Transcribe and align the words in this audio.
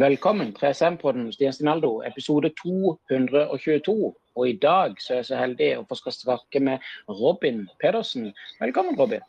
Velkommen 0.00 0.54
til 0.56 0.70
SM-podden 0.72 1.26
Stian 1.32 1.52
episode 2.06 2.50
222. 2.62 4.14
Og 4.36 4.48
i 4.48 4.54
dag 4.62 4.94
så 4.96 5.12
er 5.12 5.18
jeg 5.18 5.26
så 5.28 5.36
heldig 5.36 5.68
å 5.76 5.82
få 5.90 5.98
skal 5.98 6.14
snakke 6.14 6.62
med 6.64 6.86
Robin 7.08 7.66
Pedersen. 7.82 8.30
Velkommen, 8.62 8.96
Robin. 8.96 9.20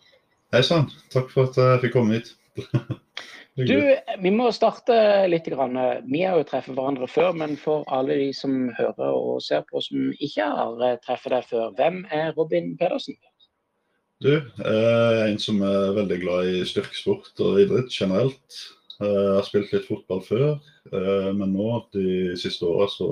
Hei 0.53 0.61
sann. 0.63 0.87
Takk 1.11 1.27
for 1.33 1.49
at 1.49 1.59
jeg 1.59 1.81
fikk 1.83 1.97
komme 1.97 2.19
hit. 2.19 2.31
Du, 3.59 3.75
Vi 4.23 4.31
må 4.31 4.47
starte 4.55 4.95
litt. 5.27 5.49
Grann. 5.51 5.75
Vi 6.07 6.23
har 6.23 6.39
jo 6.39 6.47
truffet 6.47 6.77
hverandre 6.77 7.09
før, 7.11 7.33
men 7.35 7.57
for 7.59 7.83
alle 7.91 8.15
de 8.21 8.29
som 8.33 8.69
hører 8.77 9.11
og 9.11 9.41
ser 9.43 9.65
på 9.67 9.83
som 9.83 10.13
ikke 10.23 10.47
har 10.55 11.01
treffet 11.03 11.35
deg 11.35 11.49
før, 11.51 11.73
hvem 11.75 12.05
er 12.15 12.31
Robin 12.37 12.77
Pedersen? 12.79 13.19
Du, 14.23 14.37
jeg 14.37 14.85
er 14.87 15.25
en 15.25 15.41
som 15.41 15.59
er 15.67 15.97
veldig 15.99 16.21
glad 16.23 16.53
i 16.53 16.63
styrkesport 16.69 17.43
og 17.43 17.59
idrett 17.59 17.91
generelt. 17.91 18.61
Jeg 19.01 19.35
har 19.35 19.45
spilt 19.47 19.71
litt 19.73 19.87
fotball 19.89 20.21
før, 20.25 20.57
men 21.33 21.55
nå 21.55 21.69
de 21.95 22.35
siste 22.37 22.67
åra 22.69 22.85
så 22.91 23.07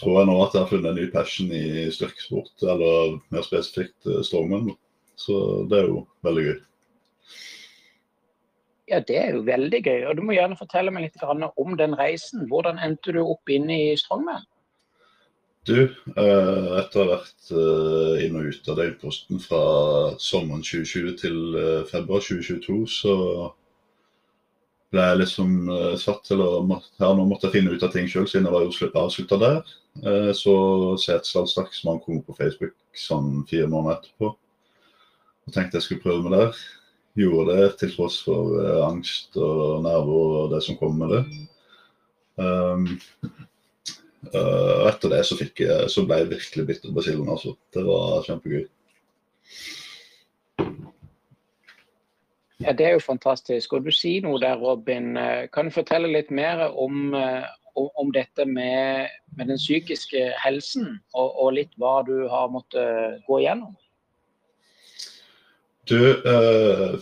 tror 0.00 0.16
jeg 0.18 0.28
nå 0.30 0.36
at 0.42 0.56
jeg 0.56 0.64
har 0.64 0.70
funnet 0.70 0.90
en 0.90 0.98
ny 0.98 1.06
passion 1.12 1.52
i 1.54 1.86
styrkesport, 1.94 2.54
eller 2.64 3.18
mer 3.30 3.46
spesifikt 3.46 4.08
strongman. 4.26 4.72
Så 5.20 5.36
det 5.70 5.82
er 5.82 5.90
jo 5.92 6.04
veldig 6.26 6.46
gøy. 6.48 6.58
Ja, 8.90 8.98
det 9.06 9.18
er 9.20 9.36
jo 9.36 9.44
veldig 9.46 9.82
gøy. 9.86 10.00
Og 10.10 10.16
du 10.18 10.24
må 10.26 10.34
gjerne 10.34 10.58
fortelle 10.58 10.90
meg 10.94 11.06
litt 11.06 11.22
om 11.22 11.76
den 11.78 11.94
reisen. 11.98 12.48
Hvordan 12.50 12.80
endte 12.82 13.14
du 13.14 13.20
opp 13.22 13.52
inne 13.52 13.76
i 13.76 13.92
strongman? 14.00 14.42
Du, 15.68 15.76
etter 16.16 16.96
å 16.96 17.04
ha 17.04 17.08
vært 17.12 17.50
inn 18.24 18.38
og 18.40 18.48
ut 18.48 18.70
av 18.72 18.80
døgnposten 18.80 19.42
fra 19.44 19.62
sommeren 20.18 20.64
2020 20.64 21.18
til 21.20 21.38
februar 21.90 22.24
2022, 22.24 22.78
så 22.88 23.14
ble 24.90 25.06
jeg 25.06 25.20
liksom 25.20 25.50
satt 26.02 26.24
til 26.26 26.42
å 26.42 26.50
ja, 26.66 27.10
nå 27.14 27.24
måtte 27.28 27.46
jeg 27.46 27.60
finne 27.60 27.74
ut 27.76 27.84
av 27.86 27.92
ting 27.94 28.08
sjøl, 28.10 28.26
siden 28.26 28.48
jeg 28.48 28.54
var 28.56 28.64
jo 28.66 28.90
avslutta 28.98 29.38
der. 29.38 29.72
Så 30.34 30.54
Setesdal 30.98 31.46
Staksmann 31.50 32.00
kom 32.02 32.18
på 32.26 32.34
Facebook 32.38 32.74
sånn 32.98 33.44
fire 33.50 33.68
måneder 33.70 34.00
etterpå. 34.00 34.32
Og 35.46 35.54
tenkte 35.54 35.78
jeg 35.78 35.86
skulle 35.86 36.04
prøve 36.04 36.26
meg 36.26 36.36
der. 36.36 36.60
Gjorde 37.18 37.56
det 37.58 37.70
til 37.80 37.94
tross 37.94 38.20
for 38.26 38.58
angst 38.86 39.38
og 39.38 39.82
nerver 39.86 40.36
og 40.42 40.52
det 40.54 40.62
som 40.66 40.78
kom 40.78 40.98
med 40.98 41.14
det. 41.14 41.22
Um, 42.40 42.86
uh, 44.30 44.86
etter 44.88 45.12
det 45.12 45.24
så, 45.28 45.36
fikk 45.36 45.64
jeg, 45.66 45.90
så 45.92 46.06
ble 46.06 46.22
jeg 46.22 46.30
virkelig 46.36 46.66
bitter 46.70 46.88
på 46.88 46.96
basillen, 47.00 47.28
altså. 47.34 47.56
Det 47.74 47.84
var 47.86 48.24
kjempegøy. 48.28 48.64
Ja, 52.60 52.72
Det 52.76 52.86
er 52.86 52.92
jo 52.92 53.04
fantastisk. 53.04 53.72
Og 53.72 53.84
Du 53.84 53.90
sier 53.94 54.22
noe 54.22 54.40
der, 54.40 54.58
Robin. 54.60 55.14
Kan 55.52 55.68
du 55.68 55.74
fortelle 55.74 56.10
litt 56.12 56.30
mer 56.30 56.66
om, 56.68 57.14
om 57.74 58.12
dette 58.12 58.44
med, 58.44 59.08
med, 59.36 59.46
den 59.48 59.60
psykiske 59.60 60.32
helsen, 60.44 60.98
og, 61.14 61.30
og, 61.40 61.54
litt 61.56 61.72
hva 61.80 62.00
du 62.06 62.28
har 62.28 62.50
måttet 62.52 63.22
gå 63.26 63.40
igjennom? 63.40 63.72
Du, 65.88 65.96
eh, 66.12 67.00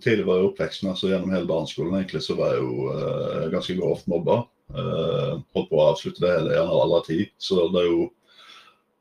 tidligere 0.00 0.38
i 0.38 0.46
oppveksten, 0.48 0.90
altså 0.92 1.10
gjennom 1.10 1.32
hele 1.34 1.48
barneskolen, 1.48 1.96
egentlig, 1.98 2.22
så 2.22 2.36
var 2.38 2.54
jeg 2.54 2.64
jo 2.64 2.92
eh, 2.94 3.48
ganske 3.54 3.76
grovt 3.80 4.08
mobba. 4.10 4.42
Eh, 4.70 5.32
holdt 5.56 5.70
på 5.70 5.80
å 5.80 5.88
avslutte 5.90 6.22
det 6.24 6.32
hele 6.36 6.54
gjerne 6.54 6.82
aldri 6.84 7.02
tid. 7.08 7.34
Så 7.42 7.58
det 7.74 7.82
er 7.82 7.90
jo 7.90 8.06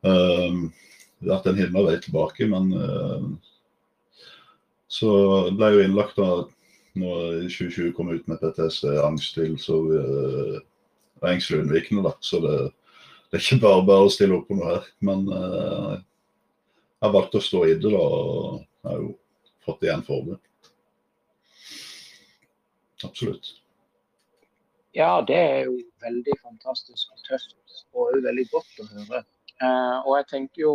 eh, 0.09 0.63
vært 1.29 1.51
en 1.51 1.62
himmelvei 1.62 1.95
vei 1.95 2.03
tilbake, 2.06 2.50
men 2.50 2.73
så 4.89 5.11
ble 5.53 5.69
jeg 5.69 5.77
jo 5.77 5.85
innlagt 5.85 6.17
da 6.17 6.29
når 6.97 7.45
2020 7.45 7.94
kom 7.94 8.09
ut 8.09 8.25
med 8.27 8.41
PTSD, 8.41 8.89
angstlidelse 9.05 9.75
og 9.75 9.94
uh, 9.94 10.57
engstelig 11.29 11.63
unnvikende. 11.63 12.03
da, 12.07 12.16
Så 12.25 12.41
det, 12.44 12.55
det, 13.29 13.38
er 13.38 13.44
ikke 13.44 13.61
bare 13.67 13.85
bare 13.85 14.07
å 14.07 14.11
stille 14.13 14.39
opp 14.39 14.50
på 14.50 14.57
noe 14.57 14.73
her. 14.73 14.89
Men 15.05 15.27
uh, 15.29 15.95
jeg 17.00 17.16
valgte 17.16 17.39
å 17.39 17.45
stå 17.45 17.63
i 17.67 17.77
det, 17.77 17.94
da, 17.94 18.01
og 18.01 18.59
jeg 18.59 18.91
har 18.91 19.01
jo 19.05 19.13
fått 19.67 19.85
igjen 19.85 20.05
for 20.09 20.27
det. 20.31 20.39
Absolutt. 23.06 23.53
Ja, 24.97 25.19
det 25.23 25.38
er 25.38 25.59
jo 25.69 25.77
veldig 26.01 26.35
fantastisk 26.41 27.13
og 27.13 27.21
tøft, 27.29 27.83
og 27.94 28.17
veldig 28.25 28.50
godt 28.50 28.81
å 28.81 28.89
høre. 28.97 29.25
Uh, 29.59 29.97
og 30.07 30.13
jeg 30.17 30.31
tenker 30.31 30.63
jo, 30.63 30.73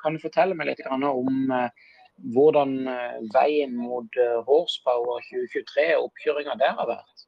Kan 0.00 0.14
du 0.14 0.22
fortelle 0.22 0.54
meg 0.56 0.70
litt 0.70 0.84
om 0.88 1.50
hvordan 2.34 2.76
veien 3.34 3.74
mot 3.76 4.20
Horsepower 4.46 5.22
2023 5.30 5.88
og 5.98 6.08
oppkjøringa 6.08 6.56
der 6.60 6.76
har 6.78 6.88
vært? 6.88 7.26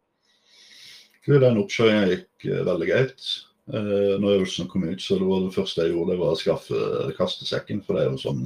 Den 1.27 1.61
oppkjøringa 1.63 2.09
gikk 2.13 2.49
veldig 2.69 2.89
greit. 2.91 3.29
Når 3.67 4.37
øvelsen 4.37 4.69
kom 4.71 4.85
ut, 4.87 5.03
så 5.03 5.19
det 5.19 5.27
var 5.27 5.41
det 5.43 5.55
første 5.57 5.83
jeg 5.83 5.95
gjorde, 5.95 6.13
det 6.13 6.21
var 6.21 6.35
å 6.37 6.39
skaffe 6.39 6.83
kastesekken. 7.19 7.81
For 7.83 7.97
det 7.97 8.05
er 8.05 8.13
jo 8.13 8.21
sånn 8.23 8.45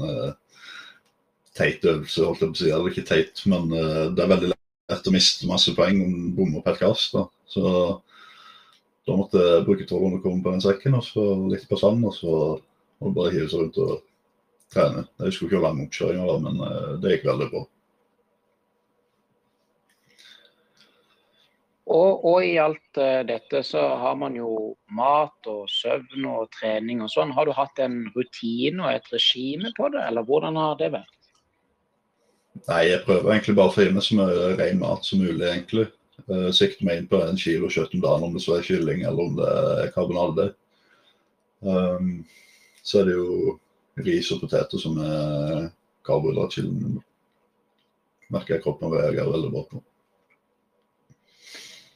teit 1.58 1.84
øvelse, 1.84 2.24
holdt 2.24 2.40
jeg 2.40 2.48
på 2.48 2.56
å 2.56 2.60
si. 2.62 2.70
Eller 2.72 2.94
ikke 2.94 3.08
teit, 3.10 3.42
men 3.52 3.68
det 3.70 4.24
er 4.24 4.32
veldig 4.32 4.54
lett 4.54 5.10
å 5.10 5.14
miste 5.14 5.50
masse 5.50 5.74
poeng 5.76 6.00
om 6.06 6.16
du 6.16 6.30
bommer 6.38 6.64
på 6.64 6.72
et 6.72 6.80
kast. 6.80 7.12
Da. 7.18 7.26
Så 7.52 7.62
da 9.06 9.18
måtte 9.18 9.44
jeg 9.44 9.66
bruke 9.68 9.84
1200 9.84 10.24
kroner 10.24 10.44
på 10.46 10.56
den 10.56 10.64
sekken, 10.64 10.96
og 10.96 11.04
så 11.04 11.26
litt 11.52 11.68
på 11.68 11.78
sand, 11.80 12.08
og 12.08 12.16
så 12.16 12.34
og 13.00 13.14
bare 13.16 13.32
hive 13.32 13.48
seg 13.48 13.62
rundt 13.62 13.78
og 13.80 14.00
trene. 14.72 15.04
Jeg 15.18 15.30
husker 15.30 15.46
ikke 15.46 15.58
hvor 15.58 15.66
lang 15.68 15.84
oppkjøringa 15.84 16.26
var, 16.30 16.40
men 16.46 16.64
det 17.02 17.16
gikk 17.16 17.28
veldig 17.30 17.50
bra. 17.52 17.66
Og, 21.90 22.24
og, 22.24 22.44
i 22.46 22.54
alt 22.62 22.98
uh, 23.02 23.20
dette 23.26 23.64
så 23.66 23.82
har 23.98 24.18
man 24.18 24.36
jo 24.38 24.76
mat 24.94 25.48
og 25.50 25.64
søvn 25.70 26.26
og 26.30 26.50
trening 26.54 27.02
og 27.02 27.10
sånn. 27.10 27.32
Har 27.34 27.48
du 27.48 27.54
hatt 27.56 27.80
en 27.82 28.04
rutine 28.14 28.84
og 28.84 28.92
et 28.92 29.08
regime 29.10 29.72
på 29.74 29.88
det, 29.90 30.04
eller 30.06 30.26
hvordan 30.28 30.58
har 30.60 30.76
det 30.78 30.92
vært? 30.94 31.16
Nei, 32.68 32.84
jeg 32.90 33.02
prøver 33.06 33.32
egentlig 33.32 33.56
bare 33.58 33.72
å 33.72 33.74
få 33.74 33.86
i 33.86 33.94
meg 33.94 34.06
så 34.06 34.18
mye 34.20 34.52
ren 34.60 34.78
mat 34.82 35.06
som 35.06 35.22
mulig, 35.22 35.42
egentlig. 35.48 35.88
Uh, 36.28 36.50
sikter 36.54 36.86
meg 36.86 37.00
inn 37.00 37.10
på 37.10 37.24
en 37.24 37.40
kilo 37.40 37.70
kjøtt 37.72 37.96
om 37.98 38.04
dagen, 38.04 38.28
om 38.28 38.38
det 38.38 38.44
så 38.44 38.58
er 38.58 38.68
kylling 38.68 39.02
eller 39.08 39.24
om 39.26 39.40
det 39.40 39.50
er 39.50 39.92
karbonade. 39.96 40.46
Um, 41.58 42.20
så 42.86 43.02
er 43.02 43.10
det 43.10 43.18
jo 43.18 43.56
ris 44.06 44.30
og 44.34 44.42
poteter 44.44 44.80
som 44.80 44.98
er 45.04 45.70
karbohydratkilden. 46.06 46.98
Merker 48.30 48.56
jeg 48.56 48.64
kroppen 48.64 48.92
reagerer 48.92 49.32
veldig 49.32 49.50
bra 49.54 49.64
på. 49.70 49.82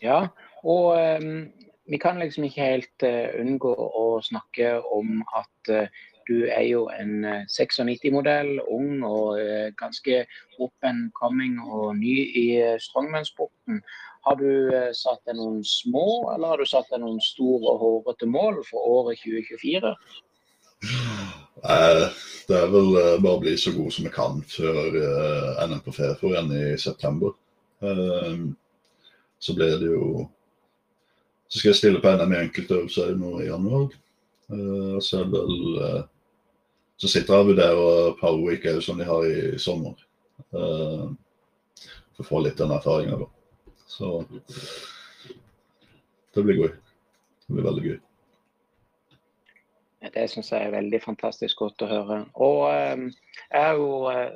Ja, 0.02 0.18
og 0.64 0.86
um, 1.22 1.52
vi 1.88 1.98
kan 1.98 2.18
liksom 2.18 2.44
ikke 2.44 2.66
helt 2.72 3.06
uh, 3.06 3.30
unngå 3.40 3.72
å 3.72 4.20
snakke 4.24 4.76
om 4.92 5.22
at 5.36 5.70
uh, 5.72 6.02
du 6.28 6.46
er 6.48 6.64
jo 6.66 6.86
en 6.92 7.24
96-modell, 7.52 8.58
ung 8.72 9.04
og 9.04 9.38
uh, 9.40 9.68
ganske 9.80 10.24
up 10.58 10.88
and 10.88 11.12
coming 11.20 11.60
og 11.62 11.96
ny 12.00 12.16
i 12.40 12.46
strongman-sporten. 12.80 13.80
Har 14.24 14.40
du 14.40 14.72
satt 14.96 15.20
deg 15.28 15.36
noen 15.36 15.60
små, 15.68 16.32
eller 16.32 16.54
har 16.54 16.60
du 16.60 16.68
satt 16.68 16.88
deg 16.88 17.02
noen 17.04 17.20
store 17.20 17.74
og 17.74 17.82
hårete 17.84 18.28
mål 18.28 18.62
for 18.70 18.80
året 18.96 19.20
2024? 19.20 19.96
Det 21.62 22.56
er 22.58 22.72
vel 22.72 22.88
bare 23.22 23.36
å 23.36 23.40
bli 23.40 23.54
så 23.60 23.72
god 23.76 23.92
som 23.94 24.04
vi 24.04 24.12
kan 24.12 24.40
før 24.50 24.96
NM 25.68 25.80
på 25.84 25.94
Fefor 25.94 26.34
igjen 26.34 26.50
i 26.52 26.78
september. 26.80 27.30
Så 29.38 29.54
blir 29.56 29.78
det 29.80 29.92
jo 29.92 30.28
Så 31.48 31.58
skal 31.60 31.70
jeg 31.70 31.78
stille 31.78 32.00
på 32.02 32.10
NM 32.10 32.32
i 32.34 32.40
enkeltøvelser 32.42 33.14
nå 33.20 33.30
i 33.42 33.46
januar. 33.46 33.88
Så 35.04 35.20
er 35.20 35.30
vel 35.30 35.54
Så 36.98 37.08
sitter 37.10 37.34
jeg 37.34 37.42
og 37.42 37.50
vurderer 37.52 38.16
Power 38.20 38.42
Week 38.48 38.64
òg, 38.70 38.80
som 38.82 38.98
de 38.98 39.04
har 39.06 39.26
i 39.26 39.58
sommer. 39.58 39.94
For 42.14 42.22
å 42.22 42.28
få 42.28 42.42
litt 42.44 42.58
den 42.58 42.70
erfaringa, 42.74 43.18
da. 43.18 43.26
Så 43.90 44.24
det 46.34 46.42
blir 46.42 46.60
gøy. 46.62 46.72
Det 47.46 47.56
blir 47.56 47.66
veldig 47.66 47.84
gøy. 47.88 47.98
Det 50.12 50.26
syns 50.30 50.50
jeg 50.52 50.66
er 50.66 50.74
veldig 50.74 51.00
fantastisk 51.04 51.62
godt 51.62 51.84
å 51.84 51.90
høre. 51.90 52.18
Og 52.34 52.64
eh, 52.72 53.06
jeg 53.50 53.62
har 53.62 53.78
jo 53.78 54.10
eh, 54.10 54.34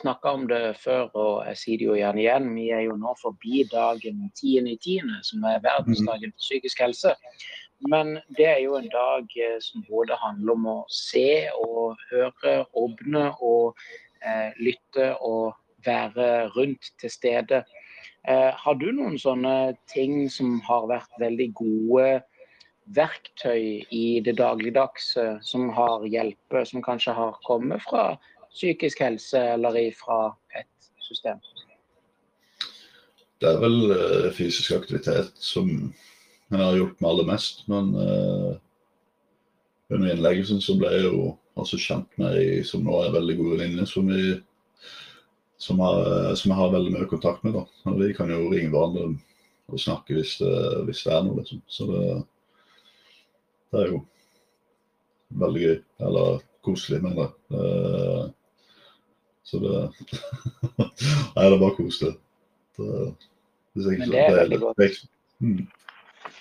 snakka 0.00 0.34
om 0.38 0.44
det 0.50 0.76
før, 0.78 1.08
og 1.18 1.46
jeg 1.48 1.60
sier 1.62 1.80
det 1.80 1.88
jo 1.88 1.96
gjerne 1.98 2.22
igjen. 2.22 2.50
Vi 2.54 2.68
er 2.74 2.84
jo 2.86 2.98
nå 3.00 3.14
forbi 3.22 3.64
dagen 3.72 4.28
10.10., 4.38 5.16
som 5.26 5.48
er 5.48 5.64
verdensdagen 5.64 6.34
for 6.34 6.46
psykisk 6.46 6.84
helse. 6.84 7.16
Men 7.88 8.18
det 8.36 8.46
er 8.46 8.60
jo 8.60 8.76
en 8.76 8.90
dag 8.92 9.36
eh, 9.40 9.56
som 9.64 9.84
både 9.88 10.18
handler 10.20 10.56
om 10.58 10.68
å 10.68 10.78
se 10.92 11.48
og 11.64 12.00
høre, 12.10 12.60
åpne 12.76 13.30
og 13.40 13.78
eh, 14.20 14.52
lytte 14.60 15.14
og 15.24 15.54
være 15.86 16.50
rundt 16.56 16.92
til 17.00 17.12
stede. 17.12 17.62
Eh, 18.28 18.50
har 18.52 18.76
du 18.76 18.90
noen 18.92 19.16
sånne 19.18 19.72
ting 19.88 20.28
som 20.32 20.58
har 20.66 20.90
vært 20.90 21.22
veldig 21.22 21.48
gode 21.56 22.08
verktøy 22.96 23.86
i 23.94 24.20
det 24.24 24.36
dagligdagse 24.40 25.26
som 25.46 25.68
har 25.76 26.04
hjelpe, 26.10 26.64
som 26.66 26.82
kanskje 26.82 27.14
har 27.16 27.38
kommet 27.46 27.82
fra 27.86 28.14
psykisk 28.50 29.02
helse 29.04 29.40
eller 29.54 29.78
fra 29.98 30.20
et 30.58 30.90
system? 31.06 31.38
Det 33.40 33.48
er 33.48 33.60
vel 33.62 33.78
uh, 33.94 34.30
fysisk 34.36 34.74
aktivitet 34.76 35.32
som 35.40 35.70
jeg 36.50 36.60
har 36.60 36.76
gjort 36.76 36.98
meg 37.00 37.10
aller 37.12 37.30
mest. 37.30 37.62
Men 37.70 37.94
uh, 37.96 38.58
under 39.90 40.12
innleggelsen 40.12 40.60
så 40.62 40.76
ble 40.78 40.92
jeg 40.96 41.06
jo 41.06 41.30
også 41.60 41.80
kjent 41.80 42.20
med 42.20 42.36
ei 42.40 42.60
som 42.66 42.84
nå 42.84 42.98
er 43.04 43.14
veldig 43.14 43.36
god 43.38 43.56
venninne, 43.56 43.86
som, 43.88 44.10
som, 45.60 45.80
som 45.80 46.52
jeg 46.52 46.58
har 46.58 46.74
veldig 46.74 46.92
mye 46.94 47.08
kontakt 47.10 47.44
med. 47.44 47.56
da. 47.56 47.64
Og 47.90 47.98
Vi 48.02 48.12
kan 48.16 48.30
jo 48.32 48.48
ringe 48.52 48.70
hverandre 48.74 49.08
og 49.70 49.80
snakke 49.80 50.16
hvis 50.18 50.36
det, 50.40 50.52
hvis 50.88 51.04
det 51.06 51.14
er 51.14 51.24
noe, 51.26 51.40
liksom. 51.40 51.62
Så 51.70 51.86
det, 51.90 52.04
det, 53.70 53.80
er 53.82 53.92
jo 53.92 54.00
veldig 55.42 55.64
gøy. 55.64 55.76
Eller 56.08 56.44
koselig, 56.66 57.02
mener 57.04 57.26
jeg. 57.26 57.32
Uh, 57.54 58.24
så 59.42 59.58
det 59.62 59.74
Nei, 61.34 61.44
det 61.44 61.52
er 61.52 61.60
bare 61.60 61.76
koselig. 61.78 62.14
Det, 62.76 62.88
Men 63.74 64.10
det 64.10 64.24
er 64.24 64.40
veldig 64.42 64.60
godt. 64.62 65.06
Mm. 65.40 65.68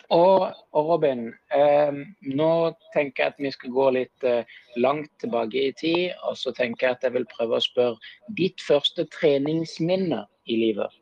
Og, 0.10 0.56
og 0.74 0.88
Robin, 0.90 1.28
eh, 1.54 1.98
nå 2.26 2.54
tenker 2.96 3.24
jeg 3.24 3.34
at 3.34 3.42
vi 3.42 3.52
skal 3.54 3.74
gå 3.74 3.86
litt 3.94 4.26
eh, 4.26 4.56
langt 4.82 5.12
tilbake 5.22 5.68
i 5.70 5.76
tid. 5.78 6.16
Og 6.26 6.38
så 6.40 6.54
tenker 6.58 6.88
jeg 6.88 6.98
at 6.98 7.06
jeg 7.06 7.16
vil 7.18 7.28
prøve 7.30 7.60
å 7.60 7.64
spørre 7.64 8.14
ditt 8.40 8.62
første 8.66 9.06
treningsminne 9.14 10.24
i 10.50 10.58
livet. 10.64 10.99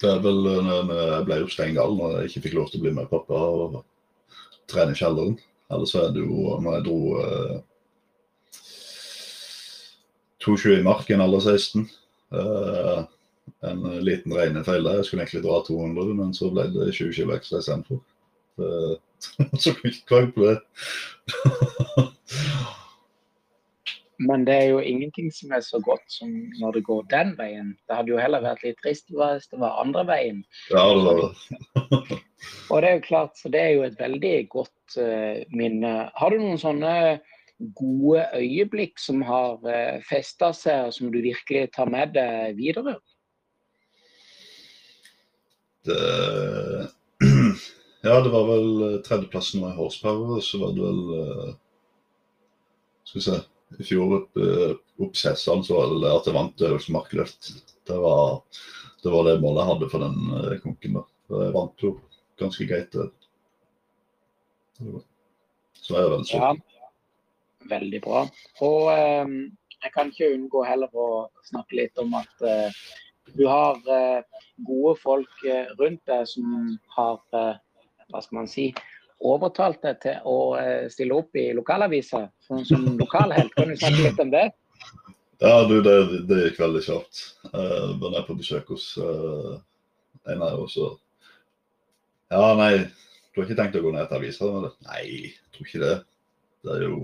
Det 0.00 0.08
er 0.08 0.20
vel 0.24 0.38
når 0.64 0.92
jeg 0.96 1.24
ble 1.28 1.38
jo 1.42 1.48
steingal 1.52 1.96
når 1.96 2.14
jeg 2.16 2.30
ikke 2.30 2.44
fikk 2.46 2.54
lov 2.56 2.70
til 2.70 2.80
å 2.80 2.84
bli 2.86 2.92
med 2.96 3.10
pappa 3.10 3.36
og 3.36 3.80
trene 4.70 4.94
i 4.94 5.00
kjelleren. 5.00 5.36
Eller 5.70 5.90
så 5.90 6.06
er 6.06 6.14
det 6.14 6.24
jo 6.24 6.56
når 6.62 6.76
jeg 6.78 6.86
dro 6.86 7.00
eh, 7.20 7.56
22 10.40 10.78
i 10.78 10.84
marken 10.86 11.20
alder 11.20 11.44
16. 11.44 11.84
Eh, 12.32 13.02
en 13.68 13.84
liten 14.00 14.32
regnefeil 14.32 14.86
der. 14.86 15.00
Jeg 15.00 15.10
skulle 15.10 15.26
egentlig 15.26 15.44
dra 15.44 15.60
200, 15.66 16.14
men 16.16 16.32
så 16.36 16.48
ble 16.54 16.64
det 16.72 16.94
20 16.96 17.12
kg 17.18 17.36
ekstra 17.36 17.60
istedenfor. 17.60 18.00
Så 19.60 19.74
kan 19.76 19.90
ikke 19.90 20.06
klage 20.08 20.32
på 20.32 20.46
det. 20.48 20.56
Men 24.20 24.44
det 24.44 24.54
er 24.54 24.66
jo 24.68 24.80
ingenting 24.84 25.30
som 25.32 25.52
er 25.56 25.62
så 25.64 25.78
godt 25.80 26.04
som 26.12 26.32
når 26.60 26.76
det 26.76 26.82
går 26.84 27.06
den 27.08 27.32
veien. 27.38 27.72
Det 27.88 27.96
hadde 27.96 28.12
jo 28.12 28.20
heller 28.20 28.42
vært 28.44 28.62
litt 28.66 28.76
trist 28.82 29.08
hvis 29.08 29.48
det 29.48 29.60
var 29.62 29.78
andre 29.80 30.04
veien. 30.10 30.42
Ja, 30.68 30.82
det 30.92 31.04
var 31.06 31.20
det. 31.22 31.30
og 32.70 32.82
det 32.82 32.90
er 32.90 32.98
jo 32.98 33.06
klart, 33.06 33.38
så 33.40 33.48
det 33.52 33.62
er 33.62 33.70
jo 33.78 33.86
et 33.86 33.96
veldig 34.00 34.34
godt 34.52 34.96
uh, 35.00 35.40
minne. 35.56 35.92
Har 36.20 36.34
du 36.34 36.40
noen 36.42 36.60
sånne 36.60 36.94
gode 37.76 38.26
øyeblikk 38.36 39.00
som 39.00 39.22
har 39.24 39.56
uh, 39.64 40.02
festa 40.08 40.50
seg, 40.56 40.90
og 40.90 40.96
som 40.96 41.08
du 41.14 41.22
virkelig 41.24 41.70
tar 41.76 41.88
med 41.92 42.12
deg 42.18 42.58
videre? 42.60 42.98
Det, 45.88 45.96
ja, 48.04 48.18
det 48.20 48.34
var 48.34 48.44
vel 48.50 48.68
eh, 48.84 48.98
tredjeplassen 49.06 49.64
var 49.64 49.72
i 49.72 49.78
horsepower, 49.80 50.44
så 50.44 50.60
var 50.60 50.76
det 50.76 50.84
vel 50.84 51.00
uh, 51.08 51.56
Skal 53.08 53.16
vi 53.22 53.24
se 53.24 53.38
I 53.78 53.86
fjor 53.86 54.16
opp, 54.18 54.36
uh, 54.40 54.74
så 55.14 55.54
var 55.70 55.94
det 55.94 56.10
at 56.10 56.26
jeg 56.28 56.36
vant 56.36 56.66
øvelse 56.66 56.94
markløft. 56.94 57.52
Det 57.86 57.98
var, 58.02 58.42
det 59.04 59.12
var 59.14 59.28
det 59.28 59.40
målet 59.42 59.62
jeg 59.62 59.70
hadde 59.70 59.90
for 59.92 60.04
den 60.04 60.18
uh, 60.34 60.56
konken. 60.64 60.98
da. 60.98 61.04
Jeg 61.30 61.54
vant 61.54 61.84
jo 61.84 61.94
ganske 62.40 62.66
greit. 62.66 62.92
det. 62.92 63.10
Så 65.80 65.96
er 65.96 66.04
jeg 66.04 66.12
veldig 66.14 66.28
sulten. 66.28 66.60
Ja, 66.62 66.90
veldig 67.70 68.00
bra. 68.04 68.24
Og 68.66 68.90
eh, 68.94 69.34
jeg 69.80 69.94
kan 69.94 70.12
ikke 70.12 70.32
unngå 70.34 70.64
heller 70.68 70.92
å 70.96 71.08
snakke 71.48 71.78
litt 71.80 72.00
om 72.00 72.14
at 72.18 72.46
eh, 72.46 72.80
du 73.36 73.44
har 73.48 73.80
eh, 73.90 74.22
gode 74.66 74.96
folk 75.00 75.44
rundt 75.78 76.02
deg 76.10 76.26
som 76.28 76.76
har 76.96 77.20
hva 77.30 78.20
skal 78.24 78.40
man 78.40 78.48
si, 78.50 78.70
overtalt 79.20 79.82
deg 79.84 80.00
til 80.00 80.24
å 80.24 80.36
stille 80.88 81.16
opp 81.16 81.36
i 81.36 81.50
lokalavisa 81.52 82.24
som, 82.46 82.64
som 82.64 82.86
lokalhelt. 82.96 83.52
Kan 83.56 83.68
du 83.68 83.76
snakke 83.76 84.06
litt 84.06 84.22
om 84.22 84.32
det? 84.32 84.46
Ja, 85.40 85.64
du, 85.64 85.78
det, 85.82 85.92
det 86.28 86.38
gikk 86.42 86.58
veldig 86.60 86.80
kjapt. 86.84 87.20
Uh, 87.48 87.96
da 87.96 88.10
jeg 88.18 88.26
på 88.26 88.34
besøk 88.36 88.66
hos 88.74 88.90
uh, 89.00 89.54
en 90.28 90.42
av 90.44 90.66
oss 90.66 90.76
og 90.76 90.98
Ja, 92.30 92.52
nei, 92.58 92.84
du 93.32 93.40
har 93.40 93.46
ikke 93.46 93.56
tenkt 93.58 93.78
å 93.80 93.82
gå 93.82 93.92
ned 93.94 94.10
til 94.10 94.18
avisa? 94.18 94.50
Nei, 94.84 95.00
jeg 95.08 95.54
tror 95.54 95.66
ikke 95.66 95.80
det. 95.80 95.94
Det 96.60 96.74
er 96.74 96.84
jo 96.84 96.98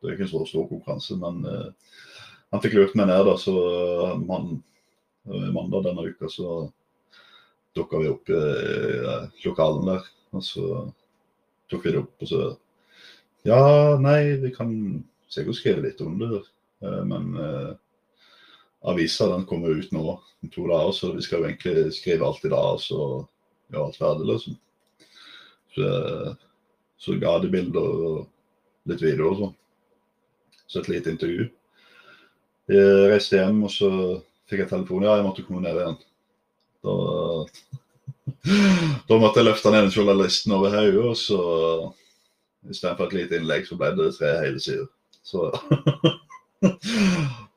det 0.00 0.08
er 0.08 0.16
ikke 0.16 0.24
en 0.24 0.30
så 0.32 0.40
stor 0.48 0.64
konkurranse, 0.70 1.18
men 1.20 1.44
uh, 1.44 2.00
han 2.50 2.64
fikk 2.64 2.78
lurt 2.78 2.96
meg 2.96 3.10
ned, 3.12 3.26
da, 3.28 3.36
så 3.38 3.52
man 4.24 4.56
mandag 5.54 5.84
denne 5.86 6.08
uka 6.08 6.26
så 6.32 6.64
dukka 7.76 8.00
vi 8.02 8.08
opp 8.10 8.32
i 8.34 9.44
lokalen 9.46 9.86
der. 9.86 10.08
Og 10.34 10.42
så 10.44 10.64
tok 11.72 11.88
jeg 11.88 11.96
det 11.96 12.04
opp, 12.04 12.14
og 12.20 12.30
så 12.30 12.42
Ja, 13.42 13.62
nei, 13.98 14.36
vi 14.38 14.52
kan 14.54 14.74
sikkert 15.32 15.58
skrive 15.58 15.82
litt 15.88 16.00
om 16.04 16.18
det. 16.20 16.42
Eh, 16.84 17.00
men 17.08 17.32
eh, 17.40 17.72
avisa 18.92 19.26
den 19.32 19.46
kommer 19.50 19.78
ut 19.80 19.90
nå 19.94 20.04
om 20.14 20.52
to 20.52 20.66
dager, 20.68 20.92
så 20.94 21.12
vi 21.16 21.24
skal 21.26 21.42
jo 21.42 21.48
egentlig 21.50 21.96
skrive 21.96 22.26
alt 22.26 22.44
i 22.46 22.52
dag 22.52 22.76
og 22.76 22.82
så 22.82 23.00
gjøre 23.72 23.86
alt 23.86 23.98
ferdig, 23.98 24.28
liksom. 24.30 24.58
Så, 25.72 25.88
så 27.00 27.16
ga 27.18 27.34
de 27.40 27.50
bilder 27.50 28.06
og 28.12 28.90
litt 28.90 29.02
video 29.02 29.30
og 29.30 29.38
sånn. 29.40 29.54
Så 30.66 30.82
et 30.82 30.90
lite 30.92 31.12
intervju. 31.14 31.48
Jeg 32.72 33.08
reiste 33.10 33.38
hjem, 33.38 33.62
og 33.66 33.72
så 33.72 33.90
fikk 34.50 34.64
jeg 34.64 34.70
telefon. 34.70 35.06
Ja, 35.06 35.16
jeg 35.18 35.26
måtte 35.26 35.44
komme 35.46 35.64
ned 35.64 35.78
igjen. 35.80 35.98
Da, 36.82 36.94
da 39.08 39.18
måtte 39.18 39.40
jeg 39.40 39.48
løfte 39.48 39.72
ned 39.74 39.90
journalisten 39.90 40.54
over 40.54 40.74
hodet, 40.76 41.04
og 41.04 41.16
så 41.18 41.40
istedenfor 42.70 43.10
et 43.10 43.16
lite 43.18 43.38
innlegg, 43.40 43.66
så 43.66 43.78
ble 43.78 43.90
det 43.98 44.12
tre 44.16 44.34
hele 44.44 44.60
sider. 44.62 44.90
Så 45.26 45.48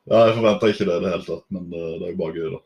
Ja, 0.06 0.20
jeg 0.28 0.36
forventa 0.36 0.68
ikke 0.70 0.86
det 0.86 0.96
i 0.96 1.02
det 1.02 1.10
hele 1.10 1.26
tatt, 1.26 1.44
men 1.50 1.64
det, 1.70 1.82
det 1.98 2.06
er 2.06 2.12
jo 2.12 2.18
bare 2.20 2.34
gøy, 2.36 2.50
da. 2.52 2.60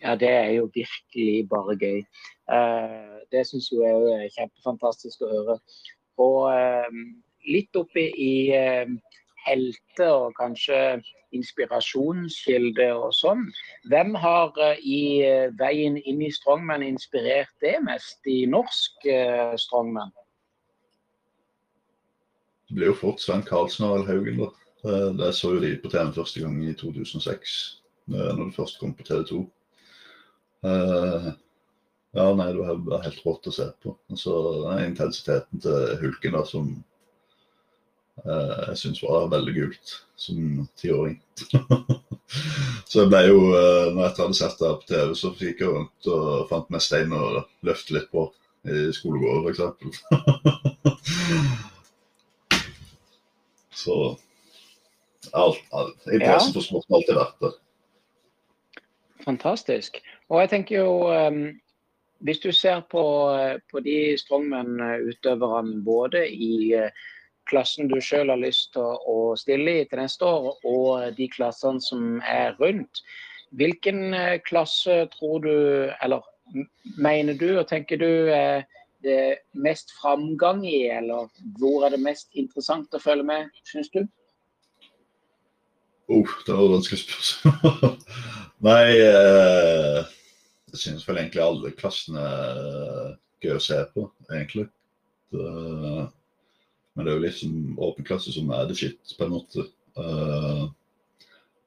Ja, 0.00 0.14
det 0.16 0.30
er 0.32 0.50
jo 0.56 0.70
virkelig 0.72 1.48
bare 1.50 1.74
gøy. 1.76 1.98
Uh, 2.48 3.18
det 3.32 3.42
syns 3.46 3.68
jeg 3.68 4.14
er 4.14 4.30
kjempefantastisk 4.32 5.26
å 5.26 5.28
høre. 5.28 5.56
Og 6.24 6.38
uh, 6.48 6.88
litt 7.52 7.76
oppi 7.76 8.06
i 8.16 8.32
helter 9.46 10.10
og 10.10 10.36
kanskje 10.38 11.00
inspirasjonskilde 11.36 12.88
og 12.96 13.12
sånn. 13.14 13.44
Hvem 13.90 14.14
har 14.18 14.56
eh, 14.60 14.80
i 14.82 15.02
eh, 15.26 15.50
veien 15.60 15.98
inn 16.00 16.22
i 16.24 16.30
strongman 16.34 16.84
inspirert 16.86 17.52
det 17.64 17.76
mest 17.86 18.26
i 18.30 18.42
norsk 18.50 19.06
uh, 19.06 19.54
strongman? 19.58 20.10
Det 22.68 22.78
blir 22.78 22.92
jo 22.92 22.98
fort 22.98 23.22
Svein 23.22 23.44
Karlsen 23.46 23.86
og 23.86 23.96
Arild 23.98 24.10
Haugen, 24.10 24.42
da. 24.44 24.50
Det 25.20 25.34
så 25.36 25.50
jo 25.52 25.60
de 25.60 25.74
på 25.76 25.90
TV 25.92 26.12
første 26.16 26.40
gang 26.40 26.54
i 26.64 26.70
2006, 26.72 27.56
når 28.14 28.38
det 28.38 28.54
først 28.56 28.78
kom 28.80 28.94
på 28.96 29.04
TV 29.04 29.24
2. 29.28 29.40
Ja, 32.16 32.24
nei, 32.38 32.46
det 32.54 32.62
var 32.86 33.02
helt 33.04 33.20
rått 33.26 33.50
å 33.50 33.52
se 33.52 33.66
på. 33.84 33.92
Altså, 34.08 34.38
intensiteten 34.86 35.60
til 35.60 35.98
Hulken 36.00 36.38
da, 36.38 36.46
som 36.48 36.70
Eh, 36.72 36.89
jeg 38.24 38.76
syns 38.76 39.02
var 39.02 39.30
veldig 39.32 39.54
kult 39.56 39.94
som 40.20 40.68
tiåring. 40.76 41.22
så 42.88 43.00
jeg 43.00 43.08
ble 43.10 43.22
jo, 43.24 43.38
eh, 43.56 43.86
når 43.94 44.02
jeg 44.02 44.16
hadde 44.18 44.36
sett 44.36 44.60
det 44.60 44.72
på 44.82 44.88
TV, 44.90 45.14
så 45.16 45.32
fikk 45.38 45.62
jeg 45.64 45.72
rundt 45.72 46.10
og 46.12 46.48
fant 46.50 46.68
meg 46.72 46.84
stein 46.84 47.14
og 47.16 47.40
løfte 47.66 47.96
litt 47.96 48.10
på 48.12 48.26
i 48.68 48.90
skolegården 48.92 49.48
f.eks. 49.48 49.60
så 53.82 53.96
alt, 55.32 55.62
alt, 55.72 55.96
interessen 56.12 56.52
ja. 56.52 56.54
for 56.58 56.66
sport 56.66 56.84
har 56.90 57.00
alltid 57.00 57.16
vært 57.16 57.40
der. 57.46 57.56
Fantastisk. 59.24 60.00
Og 60.28 60.42
jeg 60.42 60.52
tenker 60.52 60.80
jo 60.80 60.92
um, 61.08 61.42
Hvis 62.20 62.40
du 62.44 62.52
ser 62.52 62.82
på, 62.92 63.02
på 63.72 63.80
de 63.80 64.16
strongman-utøverne 64.20 65.80
både 65.84 66.26
i 66.28 66.76
klassen 67.50 67.90
du 67.90 67.98
selv 68.04 68.32
har 68.34 68.40
lyst 68.40 68.72
til 68.76 68.98
å 69.10 69.34
stille 69.38 69.80
i 69.80 69.86
til 69.88 70.00
neste 70.02 70.26
år, 70.26 70.52
og 70.64 71.16
de 71.18 71.28
klassene 71.32 71.82
som 71.84 72.20
er 72.26 72.54
rundt. 72.60 73.02
Hvilken 73.58 74.14
eh, 74.14 74.38
klasse 74.46 75.02
tror 75.16 75.42
du, 75.44 75.56
eller 76.02 76.22
mener 76.98 77.34
du 77.38 77.48
og 77.58 77.66
tenker 77.70 77.98
du 77.98 78.30
er 78.34 78.64
det 79.02 79.40
mest 79.56 79.92
framgang 80.00 80.62
i, 80.66 80.86
eller 80.92 81.30
hvor 81.58 81.86
er 81.86 81.94
det 81.94 82.02
mest 82.04 82.28
interessant 82.38 82.94
å 82.94 83.02
følge 83.02 83.26
med, 83.26 83.60
syns 83.66 83.90
du? 83.94 84.04
Oh, 86.10 86.26
det 86.46 86.54
var 86.54 86.64
et 86.64 86.74
vanskelig 86.74 87.02
spørsmål. 87.04 87.96
Nei, 88.66 88.86
eh, 88.98 90.00
jeg 90.70 90.82
syns 90.82 91.06
vel 91.08 91.22
egentlig 91.22 91.42
alle 91.44 91.72
klassene 91.78 92.22
er 92.22 93.12
gøy 93.40 93.56
å 93.56 93.62
se 93.62 93.78
på, 93.94 94.04
egentlig. 94.28 94.66
Det, 95.32 95.46
men 96.94 97.06
det 97.06 97.12
er 97.12 97.18
jo 97.18 97.24
liksom 97.24 97.52
åpen 97.78 98.06
klasse 98.06 98.32
som 98.34 98.50
er 98.54 98.66
det 98.68 98.78
shit, 98.80 99.14
på 99.18 99.26
en 99.26 99.34
måte. 99.36 99.66
Uh, 99.98 100.68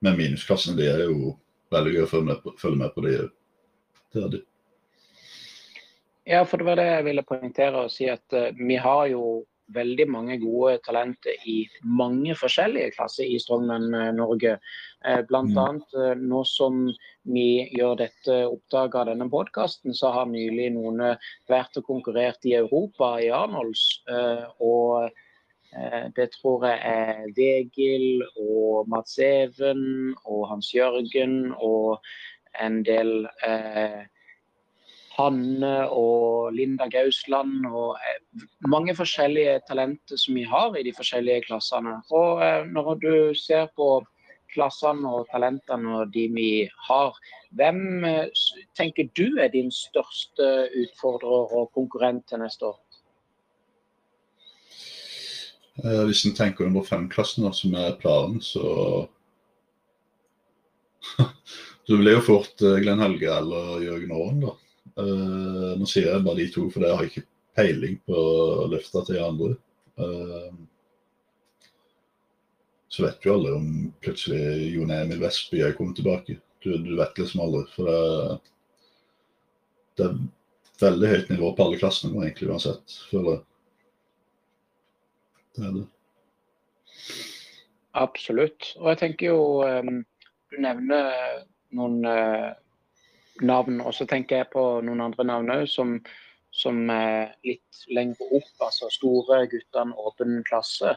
Men 0.03 0.17
minusklassene 0.19 0.75
de 0.75 0.89
er 0.91 1.05
jo 1.05 1.37
veldig 1.71 1.93
gøy 1.93 2.03
å 2.03 2.09
følge 2.11 2.27
med 2.27 2.41
på, 2.43 2.51
følge 2.59 2.79
med 2.81 2.91
på 2.91 3.05
de. 3.05 3.13
Det 4.11 4.23
er 4.23 4.33
de. 4.33 4.41
Ja, 6.27 6.43
for 6.47 6.59
det 6.59 6.67
var 6.67 6.79
det 6.79 6.89
jeg 6.89 7.05
ville 7.07 7.23
poengtere 7.27 7.85
og 7.85 7.91
si 7.91 8.09
at 8.11 8.35
uh, 8.35 8.51
vi 8.59 8.75
har 8.79 9.07
jo 9.13 9.23
veldig 9.73 10.07
mange 10.11 10.37
gode 10.41 10.77
talenter 10.85 11.47
i 11.49 11.63
mange 11.83 12.35
forskjellige 12.35 12.93
klasser 12.97 13.29
i 13.29 13.39
Strongman 13.41 13.89
uh, 13.95 14.09
Norge. 14.15 14.57
Bl.a. 15.03 15.23
blant 15.27 15.51
mm. 15.51 15.57
annet 15.59 16.21
nå 16.21 16.45
som 16.47 16.85
vi 17.27 17.65
gjør 17.75 17.97
dette 18.05 18.37
oppdaget 18.47 18.95
av 19.01 19.09
denne 19.09 19.27
podkasten, 19.31 19.91
så 19.91 20.13
har 20.15 20.29
nylig 20.31 20.69
noen 20.77 21.01
vært 21.51 21.75
og 21.81 21.89
konkurrert 21.89 22.47
i 22.47 22.55
Europa 22.55 23.17
i 23.19 23.27
Arnolds. 23.35 23.83
og 24.63 25.11
Eh, 25.75 26.05
det 26.15 26.29
tror 26.31 26.65
jeg 26.67 26.79
er 26.85 27.31
Vegil 27.37 28.23
og 28.37 28.89
Mats 28.89 29.17
Even 29.17 30.13
og 30.25 30.47
Hans 30.51 30.69
Jørgen 30.75 31.53
og 31.57 32.03
en 32.61 32.83
del 32.85 33.25
eh, 33.47 34.03
Hanne 35.13 35.73
og 35.93 36.53
Linda 36.57 36.87
Gausland 36.89 37.67
og 37.69 37.99
eh, 38.01 38.45
mange 38.69 38.95
forskjellige 38.97 39.59
talenter 39.67 40.17
som 40.17 40.37
vi 40.39 40.45
har 40.49 40.73
i 40.77 40.83
de 40.87 40.93
forskjellige 40.97 41.45
klassene. 41.49 41.99
Og 42.09 42.41
eh, 42.41 42.63
når 42.65 42.95
du 43.03 43.13
ser 43.37 43.67
på 43.77 44.01
klassene 44.53 45.09
og 45.09 45.27
talentene 45.29 45.99
og 45.99 46.13
de 46.13 46.27
vi 46.33 46.47
har, 46.87 47.19
hvem 47.53 48.05
eh, 48.09 48.45
tenker 48.77 49.11
du 49.17 49.37
er 49.37 49.53
din 49.53 49.69
største 49.73 50.49
utfordrer 50.81 51.53
og 51.59 51.69
konkurrent 51.77 52.25
til 52.29 52.41
neste 52.41 52.71
år? 52.71 52.79
Hvis 55.73 56.21
en 56.29 56.35
tenker 56.37 56.67
nummer 56.67 56.85
fem-klassen, 56.85 57.47
som 57.53 57.73
er 57.73 57.95
planen, 58.01 58.41
så 58.41 59.07
Du 61.87 61.97
blir 61.97 62.13
jo 62.13 62.21
fort 62.23 62.61
Glenn 62.61 63.01
Helge 63.01 63.27
eller 63.27 63.81
Jørgen 63.83 64.13
Aaren, 64.15 64.43
da. 64.45 64.53
Eh, 64.99 65.71
nå 65.79 65.87
sier 65.89 66.11
jeg 66.11 66.25
bare 66.25 66.39
de 66.41 66.49
to, 66.53 66.67
for 66.73 66.85
jeg 66.85 66.97
har 66.97 67.07
ikke 67.07 67.25
peiling 67.57 67.97
på 68.07 68.19
løfta 68.71 69.03
til 69.05 69.17
de 69.17 69.25
andre. 69.25 69.49
Uh, 69.93 70.53
så 72.89 73.03
vet 73.05 73.25
jo 73.25 73.35
alle 73.35 73.51
om 73.53 73.67
plutselig 74.01 74.71
Jon 74.73 74.93
Emil 74.93 75.21
Vestby 75.21 75.61
er 75.61 75.75
kommet 75.77 75.99
tilbake. 75.99 76.39
Du, 76.65 76.71
du, 76.77 76.95
vet 76.97 77.19
liksom 77.19 77.43
aldri. 77.45 77.63
For 77.75 77.89
det, 77.89 77.97
det 79.97 80.07
er 80.07 80.17
veldig 80.81 81.11
høyt 81.11 81.33
nivå 81.33 81.51
på 81.53 81.67
alle 81.67 81.81
klassene 81.81 82.13
nå, 82.13 82.23
egentlig 82.25 82.49
uansett, 82.49 82.97
føler 83.11 83.35
jeg. 83.35 83.43
Det 85.53 85.67
er 85.67 85.75
det. 85.77 85.85
Absolutt. 88.01 88.73
Og 88.81 88.89
jeg 88.89 89.01
tenker 89.03 89.29
jo 89.29 89.41
um, 89.61 89.99
Du 90.49 90.57
nevner 90.61 91.11
noen 91.77 91.99
uh, 92.09 92.53
navn, 93.41 93.81
og 93.81 93.93
så 93.93 94.05
tenker 94.09 94.41
jeg 94.41 94.51
på 94.53 94.63
noen 94.85 95.01
andre 95.01 95.25
navn 95.25 95.51
òg 95.55 95.65
som, 95.69 95.97
som 96.53 96.89
er 96.93 97.33
litt 97.47 97.83
lenger 97.89 98.37
opp. 98.37 98.53
Altså 98.67 98.91
store 98.93 99.43
guttene, 99.51 99.97
åpen 99.97 100.41
klasse. 100.49 100.95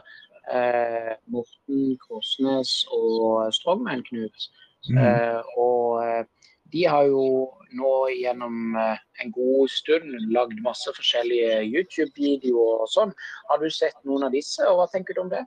Eh, 0.53 1.13
Morten 1.33 1.97
Krosnes 2.03 2.83
og 2.95 3.49
Strongman-Knut. 3.57 4.49
Mm. 4.87 5.01
Eh, 5.01 5.57
og 5.59 6.03
eh, 6.05 6.23
de 6.71 6.85
har 6.87 7.07
jo 7.09 7.25
nå 7.75 7.91
gjennom 8.13 8.77
eh, 8.79 9.03
en 9.23 9.33
god 9.35 9.71
stund 9.71 10.15
lagd 10.31 10.61
masse 10.63 10.91
forskjellige 10.95 11.61
YouTube-videoer 11.65 12.85
og 12.85 12.91
sånn. 12.91 13.13
Har 13.49 13.61
du 13.61 13.69
sett 13.73 13.97
noen 14.07 14.27
av 14.27 14.35
disse, 14.35 14.63
og 14.67 14.81
hva 14.81 14.89
tenker 14.93 15.17
du 15.17 15.25
om 15.25 15.33
det? 15.33 15.43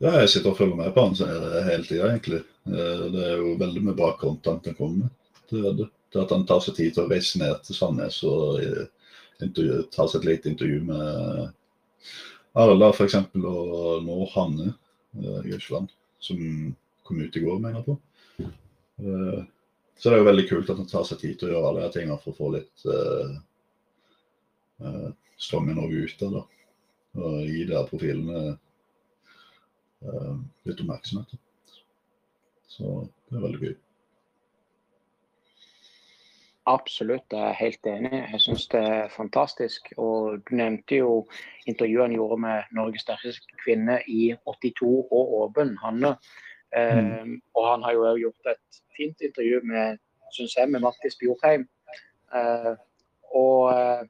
Ja, 0.00 0.14
jeg 0.22 0.30
sitter 0.32 0.54
og 0.54 0.56
følger 0.56 0.78
med 0.78 0.94
på 0.96 1.02
han 1.04 1.16
hele 1.66 1.84
tida, 1.84 2.08
egentlig. 2.08 2.40
Eh, 2.68 3.06
det 3.14 3.24
er 3.26 3.40
jo 3.40 3.56
veldig 3.60 3.82
mye 3.84 3.98
bra 3.98 4.14
content 4.20 4.68
han 4.68 4.76
kommer 4.78 5.02
med. 5.04 5.16
Er 5.52 5.72
det. 5.78 5.88
at 6.20 6.30
han 6.34 6.46
tar 6.46 6.60
seg 6.64 6.76
tid 6.76 6.94
til 6.94 7.04
å 7.04 7.10
reise 7.10 7.38
ned 7.38 7.62
til 7.66 7.76
Sandnes 7.76 8.20
og 8.26 8.60
eh, 8.62 8.86
ta 9.94 10.06
seg 10.06 10.20
et 10.20 10.28
lite 10.28 10.50
intervju 10.50 10.82
med 10.88 11.52
Arla 12.58 12.90
f.eks. 12.90 13.16
og 13.38 14.02
nå 14.04 14.16
Hanne 14.34 14.72
Jøsland, 15.46 15.90
som 16.22 16.40
kom 17.06 17.22
ut 17.22 17.36
i 17.38 17.42
går, 17.44 17.58
mener 17.62 17.80
jeg 17.80 17.86
på. 17.86 17.96
Så 20.00 20.08
det 20.08 20.16
er 20.16 20.22
jo 20.22 20.28
veldig 20.30 20.46
kult 20.48 20.70
at 20.72 20.78
han 20.80 20.88
tar 20.88 21.02
seg 21.04 21.18
tid 21.20 21.34
til 21.36 21.50
å 21.50 21.52
gjøre 21.52 21.70
alle 21.70 21.80
de 21.84 21.92
tingene 21.92 22.14
for 22.22 22.32
å 22.32 22.38
få 22.38 22.46
litt 22.54 22.84
uh, 22.88 23.34
uh, 24.80 25.08
strømmen 25.36 25.80
òg 25.82 25.92
ut 25.92 26.22
av 26.24 26.36
det. 26.38 26.44
Og 27.20 27.34
gi 27.44 27.66
de 27.68 27.82
profilene 27.90 28.44
uh, 28.54 30.38
litt 30.64 30.80
oppmerksomhet. 30.80 31.36
Så 32.72 32.94
det 33.28 33.36
er 33.36 33.44
veldig 33.44 33.60
gøy. 33.66 33.76
Absolutt, 36.70 37.32
jeg 37.32 37.48
er 37.48 37.56
helt 37.58 37.86
enig. 37.86 38.12
Jeg 38.32 38.40
syns 38.44 38.68
det 38.70 38.80
er 38.80 39.08
fantastisk. 39.10 39.88
Og 39.96 40.38
du 40.46 40.54
nevnte 40.54 41.00
jo 41.00 41.14
intervjuet 41.66 42.04
han 42.04 42.14
gjorde 42.14 42.36
med 42.44 42.68
Norges 42.76 43.02
sterkeste 43.02 43.58
kvinne 43.64 43.96
i 44.06 44.28
82 44.46 44.90
og 45.10 45.32
Åben, 45.40 45.74
Hanne. 45.82 46.14
Mm. 46.76 47.08
Um, 47.22 47.32
og 47.58 47.66
han 47.66 47.82
har 47.82 47.96
jo 47.96 48.12
gjort 48.22 48.52
et 48.52 48.80
fint 48.96 49.26
intervju 49.26 49.60
med, 49.66 49.98
synes 50.36 50.54
jeg, 50.56 50.70
med 50.70 50.84
Mattis 50.84 51.18
Bjortheim. 51.18 51.66
Uh, 52.30 52.76
og 53.34 53.74
uh, 53.74 54.04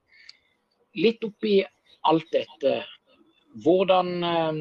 litt 1.01 1.25
oppi 1.25 1.63
alt 2.13 2.29
dette, 2.35 2.75
hvordan, 3.65 4.13
uh, 4.21 4.61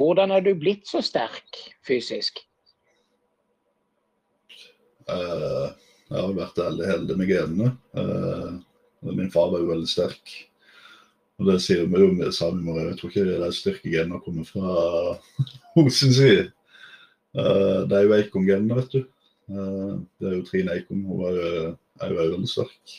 hvordan 0.00 0.34
er 0.34 0.42
du 0.42 0.50
blitt 0.58 0.90
så 0.90 1.04
sterk 1.04 1.62
fysisk? 1.86 2.42
Jeg 6.08 6.20
har 6.24 6.36
vært 6.36 6.60
veldig 6.60 6.86
heldig 6.88 7.16
med 7.20 7.28
genene. 7.28 7.72
min 9.02 9.30
far 9.30 9.50
var 9.52 9.60
jo 9.60 9.72
veldig 9.72 9.88
sterk. 9.88 10.32
Og 11.38 11.46
det 11.46 11.58
sier 11.62 11.84
vi 11.86 12.00
jo 12.02 12.08
med 12.16 12.34
samemor. 12.34 12.80
Jeg 12.82 12.96
tror 12.98 13.12
ikke 13.12 13.26
det 13.28 13.36
er 13.38 13.54
styrkegenene 13.54 14.22
kommer 14.24 14.48
fra 14.48 14.72
hennes 15.76 16.00
side. 16.00 16.48
det 17.32 17.94
er 17.98 18.06
jo 18.08 18.16
Eikon-genene, 18.16 18.80
vet 18.80 18.96
du. 18.96 19.04
Eh, 19.48 19.92
det 20.20 20.28
er 20.28 20.34
jo 20.36 20.46
Trine 20.48 20.74
Eikon. 20.76 21.04
hun 21.08 21.22
er, 21.28 21.76
er 22.02 22.12
jo 22.12 22.18
veldig 22.18 22.50
sterk. 22.50 22.96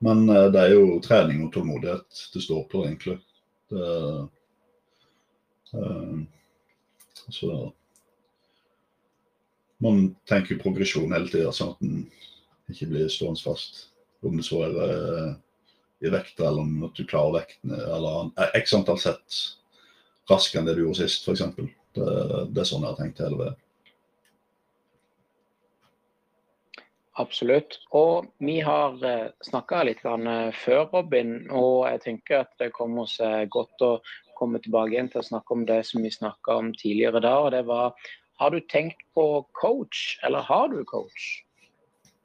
Men 0.00 0.28
eh, 0.28 0.48
det 0.52 0.60
er 0.60 0.74
jo 0.74 1.00
trening 1.04 1.44
og 1.46 1.52
tålmodighet 1.54 2.24
det 2.34 2.44
står 2.44 2.64
på, 2.72 2.84
egentlig. 2.88 3.18
Det, 3.70 3.86
så 7.30 7.50
man 9.84 10.02
tenker 10.28 10.60
progresjon 10.60 11.14
hele 11.14 11.30
tida, 11.30 11.52
sånn 11.54 11.74
at 11.74 11.86
en 11.86 12.02
ikke 12.70 12.90
blir 12.90 13.08
stående 13.12 13.42
fast. 13.42 13.86
Om 14.24 14.36
det 14.36 14.44
så 14.46 14.60
er 14.66 14.76
uh, 14.76 15.30
i 16.04 16.12
vekter, 16.12 16.46
eller 16.46 16.66
om 16.66 16.84
at 16.88 16.96
du 16.96 17.06
klarer 17.08 17.40
vektene, 17.40 17.80
eller 17.96 18.52
x 18.60 18.76
antall 18.76 19.00
sett 19.00 19.40
raskere 20.30 20.60
enn 20.60 20.68
det 20.68 20.76
du 20.78 20.84
gjorde 20.84 21.02
sist, 21.02 21.26
f.eks. 21.26 21.42
Det, 21.96 22.06
det 22.52 22.62
er 22.62 22.68
sånn 22.68 22.84
jeg 22.84 22.92
har 22.92 23.00
tenkt 23.00 23.22
hele 23.24 23.40
veien. 23.40 23.58
Absolutt. 27.20 27.80
Og 27.96 28.30
vi 28.40 28.60
har 28.64 28.94
eh, 29.04 29.32
snakka 29.44 29.82
litt 29.84 30.00
før, 30.00 30.84
Robin, 30.94 31.34
og 31.50 31.88
jeg 31.90 32.02
tenker 32.06 32.44
at 32.44 32.52
det 32.62 32.70
kommer 32.76 33.10
seg 33.10 33.50
godt 33.52 33.84
å 33.84 33.90
komme 34.38 34.60
tilbake 34.62 34.94
igjen 34.94 35.10
til 35.12 35.20
å 35.20 35.26
snakke 35.26 35.56
om 35.56 35.66
det 35.68 35.82
som 35.88 36.00
vi 36.00 36.12
snakka 36.14 36.56
om 36.62 36.70
tidligere 36.72 37.20
da. 37.20 37.34
og 37.44 37.50
det 37.52 37.64
var 37.68 37.92
Har 38.40 38.50
du 38.50 38.60
tenkt 38.60 39.02
på 39.14 39.46
coach, 39.52 40.18
eller 40.22 40.38
har 40.38 40.68
du 40.68 40.84
coach? 40.84 41.44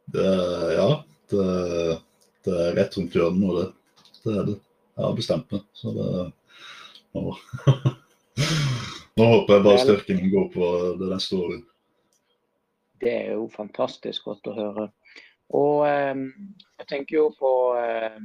Det, 0.06 0.28
ja, 0.74 1.04
det, 1.30 1.48
det, 2.46 2.54
er 2.56 2.78
rett 2.78 2.96
rundt 2.96 3.18
hjørnet 3.18 3.42
nå, 3.42 3.56
det. 3.58 3.66
Det 4.24 4.36
er 4.40 4.46
det. 4.48 4.56
Jeg 4.96 5.04
har 5.04 5.18
bestemt 5.18 5.52
meg. 5.52 5.66
Så 5.76 5.92
det 5.92 6.06
nå. 7.18 7.36
nå 9.20 9.28
håper 9.34 9.58
jeg 9.58 9.66
bare 9.68 9.82
styrken 9.84 10.22
min 10.22 10.32
går 10.32 10.48
på 10.56 10.72
det 11.02 11.12
neste 11.12 11.36
året. 11.36 11.68
Det 13.04 13.12
er 13.12 13.36
jo 13.36 13.50
fantastisk 13.52 14.32
godt 14.32 14.48
å 14.48 14.56
høre. 14.56 14.90
Og 15.60 15.84
eh, 15.90 16.26
jeg 16.80 16.92
tenker 16.94 17.20
jo 17.20 17.30
på, 17.36 17.56
eh, 17.82 18.22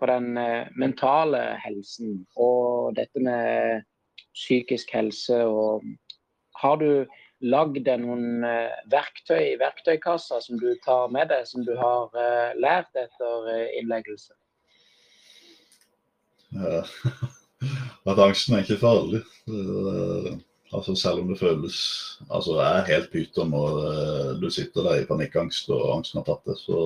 på 0.00 0.08
den 0.08 0.32
eh, 0.40 0.72
mentale 0.80 1.44
helsen 1.60 2.22
og 2.40 2.96
dette 2.96 3.20
med 3.20 3.84
psykisk 4.32 4.96
helse. 4.96 5.44
og 5.44 5.84
Har 6.62 6.78
du 6.78 7.06
lagd 7.42 7.80
deg 7.86 8.02
noen 8.04 8.44
eh, 8.46 8.70
verktøy 8.92 9.40
i 9.52 9.58
verktøykassa 9.60 10.38
som 10.44 10.60
du 10.60 10.70
tar 10.84 11.10
med 11.14 11.32
deg, 11.32 11.46
som 11.48 11.64
du 11.66 11.74
har 11.78 12.14
eh, 12.14 12.54
lært 12.62 12.94
etter 12.94 13.48
eh, 13.50 13.72
innleggelse? 13.80 14.34
Ja. 16.54 16.82
At 18.10 18.18
angsten 18.18 18.56
er 18.56 18.64
ikke 18.64 18.80
farlig. 18.80 19.20
Altså 20.74 20.96
Selv 20.98 21.20
om 21.20 21.28
det 21.30 21.36
føles 21.38 21.76
Altså 22.24 22.56
jeg 22.56 22.78
er 22.78 22.88
helt 22.88 23.10
pyton 23.12 23.52
når 23.52 24.40
du 24.42 24.48
sitter 24.50 24.88
der 24.88 25.02
i 25.02 25.06
panikkangst 25.06 25.70
og 25.70 25.84
angsten 25.94 26.18
har 26.18 26.26
tatt 26.26 26.48
det, 26.48 26.56
så 26.58 26.80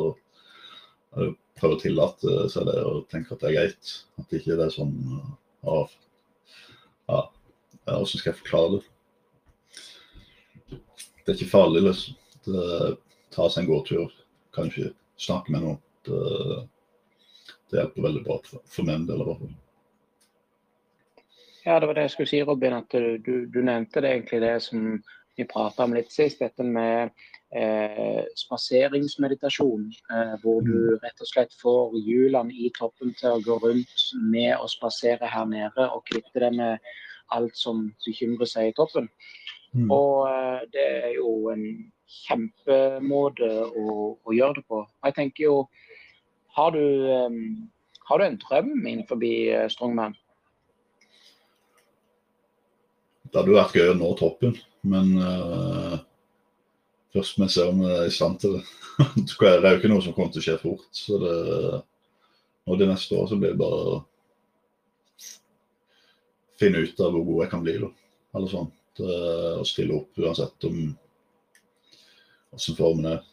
prøv 1.56 1.76
å 1.76 1.78
tillate 1.80 2.34
seg 2.52 2.68
det 2.68 2.76
og 2.82 3.06
tenke 3.08 3.32
at 3.32 3.40
det 3.40 3.48
er 3.48 3.56
greit. 3.56 3.94
At 4.20 4.36
ikke 4.36 4.58
det 4.58 4.66
er 4.66 4.74
sånn 4.74 4.92
ja, 5.64 5.78
Ja, 7.08 7.22
hvordan 7.86 8.12
skal 8.12 8.32
jeg 8.34 8.40
forklare 8.42 8.74
det? 8.76 8.84
Det 11.26 11.32
er 11.32 11.40
ikke 11.40 11.50
farlig, 11.50 11.82
liksom. 11.82 12.14
Det, 12.46 12.96
ta 13.34 13.48
seg 13.50 13.64
en 13.64 13.70
gåtur, 13.72 14.12
kanskje 14.54 14.92
snakke 15.18 15.50
med 15.52 15.64
noen. 15.64 15.80
Det, 16.06 16.20
det 17.70 17.80
hjelper 17.80 18.04
veldig 18.06 18.22
bra 18.28 18.36
for, 18.46 18.62
for 18.70 18.86
min 18.86 19.08
del. 19.08 19.24
Ja, 21.66 21.80
det 21.80 21.88
var 21.88 21.98
det 21.98 22.04
jeg 22.06 22.14
skulle 22.14 22.30
si, 22.30 22.42
Robin. 22.46 22.76
At 22.78 22.94
du, 22.94 23.46
du 23.50 23.58
nevnte 23.58 24.04
det 24.04 24.12
egentlig 24.12 24.40
det 24.44 24.54
som 24.62 24.84
vi 25.36 25.48
prata 25.50 25.84
om 25.84 25.96
litt 25.96 26.12
sist. 26.14 26.38
Dette 26.38 26.62
med 26.62 27.10
eh, 27.50 28.22
spaseringsmeditasjon. 28.38 29.90
Eh, 30.14 30.36
hvor 30.44 30.62
du 30.62 30.76
Mm. 30.76 31.00
rett 31.02 31.20
og 31.20 31.32
slett 31.32 31.58
får 31.62 31.98
hjulene 32.06 32.54
i 32.54 32.70
toppen 32.78 33.12
til 33.18 33.34
å 33.34 33.42
gå 33.42 33.58
rundt 33.66 34.06
med 34.30 34.54
å 34.56 34.70
spasere 34.70 35.26
her 35.26 35.50
nede. 35.50 35.90
Og 35.90 36.06
kvitte 36.06 36.46
det 36.46 36.54
med 36.54 36.78
alt 37.34 37.56
som 37.58 37.88
bekymrer 38.06 38.46
seg 38.46 38.70
i 38.70 38.76
toppen. 38.78 39.10
Mm. 39.76 39.90
Og 39.92 40.28
eh, 40.30 40.60
det 40.72 40.84
er 41.04 41.14
jo 41.18 41.50
en 41.52 41.64
kjempemåte 42.06 43.48
å, 43.66 44.14
å 44.16 44.34
gjøre 44.34 44.60
det 44.60 44.66
på. 44.70 44.84
Jeg 45.04 45.16
tenker 45.18 45.44
jo, 45.44 45.56
har 46.56 46.72
du, 46.72 46.84
um, 47.26 47.66
har 48.08 48.20
du 48.20 48.24
en 48.24 48.38
drøm 48.40 48.72
innenfor 48.78 49.20
eh, 49.26 49.66
strongman? 49.72 50.16
Det 53.26 53.40
hadde 53.40 53.52
jo 53.52 53.58
vært 53.58 53.76
gøy 53.76 53.90
å 53.92 53.98
nå 53.98 54.12
toppen, 54.16 54.54
men 54.86 55.12
uh, 55.18 55.98
først 57.12 57.36
må 57.36 57.50
vi 57.50 57.56
se 57.58 57.66
om 57.68 57.82
vi 57.82 57.90
er 57.90 58.06
i 58.06 58.14
stand 58.14 58.40
til 58.40 58.56
det. 58.56 58.64
det 59.26 59.50
er 59.58 59.74
jo 59.74 59.80
ikke 59.82 59.92
noe 59.92 60.04
som 60.06 60.16
kommer 60.16 60.32
til 60.32 60.40
å 60.40 60.46
skje 60.46 60.56
fort. 60.62 60.88
så 60.96 61.20
det, 61.20 61.36
Nå 62.66 62.74
de 62.80 62.88
neste 62.88 63.14
år 63.14 63.28
så 63.30 63.36
blir 63.38 63.52
det 63.52 63.60
bare 63.60 63.82
å 63.90 63.98
finne 66.56 66.80
ut 66.86 67.02
av 67.04 67.12
hvor 67.12 67.26
god 67.26 67.44
jeg 67.44 67.52
kan 67.52 67.66
bli. 67.66 67.76
da, 67.82 67.90
eller 68.38 68.50
sånn. 68.50 68.72
Det, 68.96 69.16
å 69.60 69.64
stille 69.68 69.92
opp 69.92 70.16
uansett 70.16 70.64
om 70.68 70.76
hvordan 72.50 72.76
formen 72.78 73.08
er, 73.10 73.24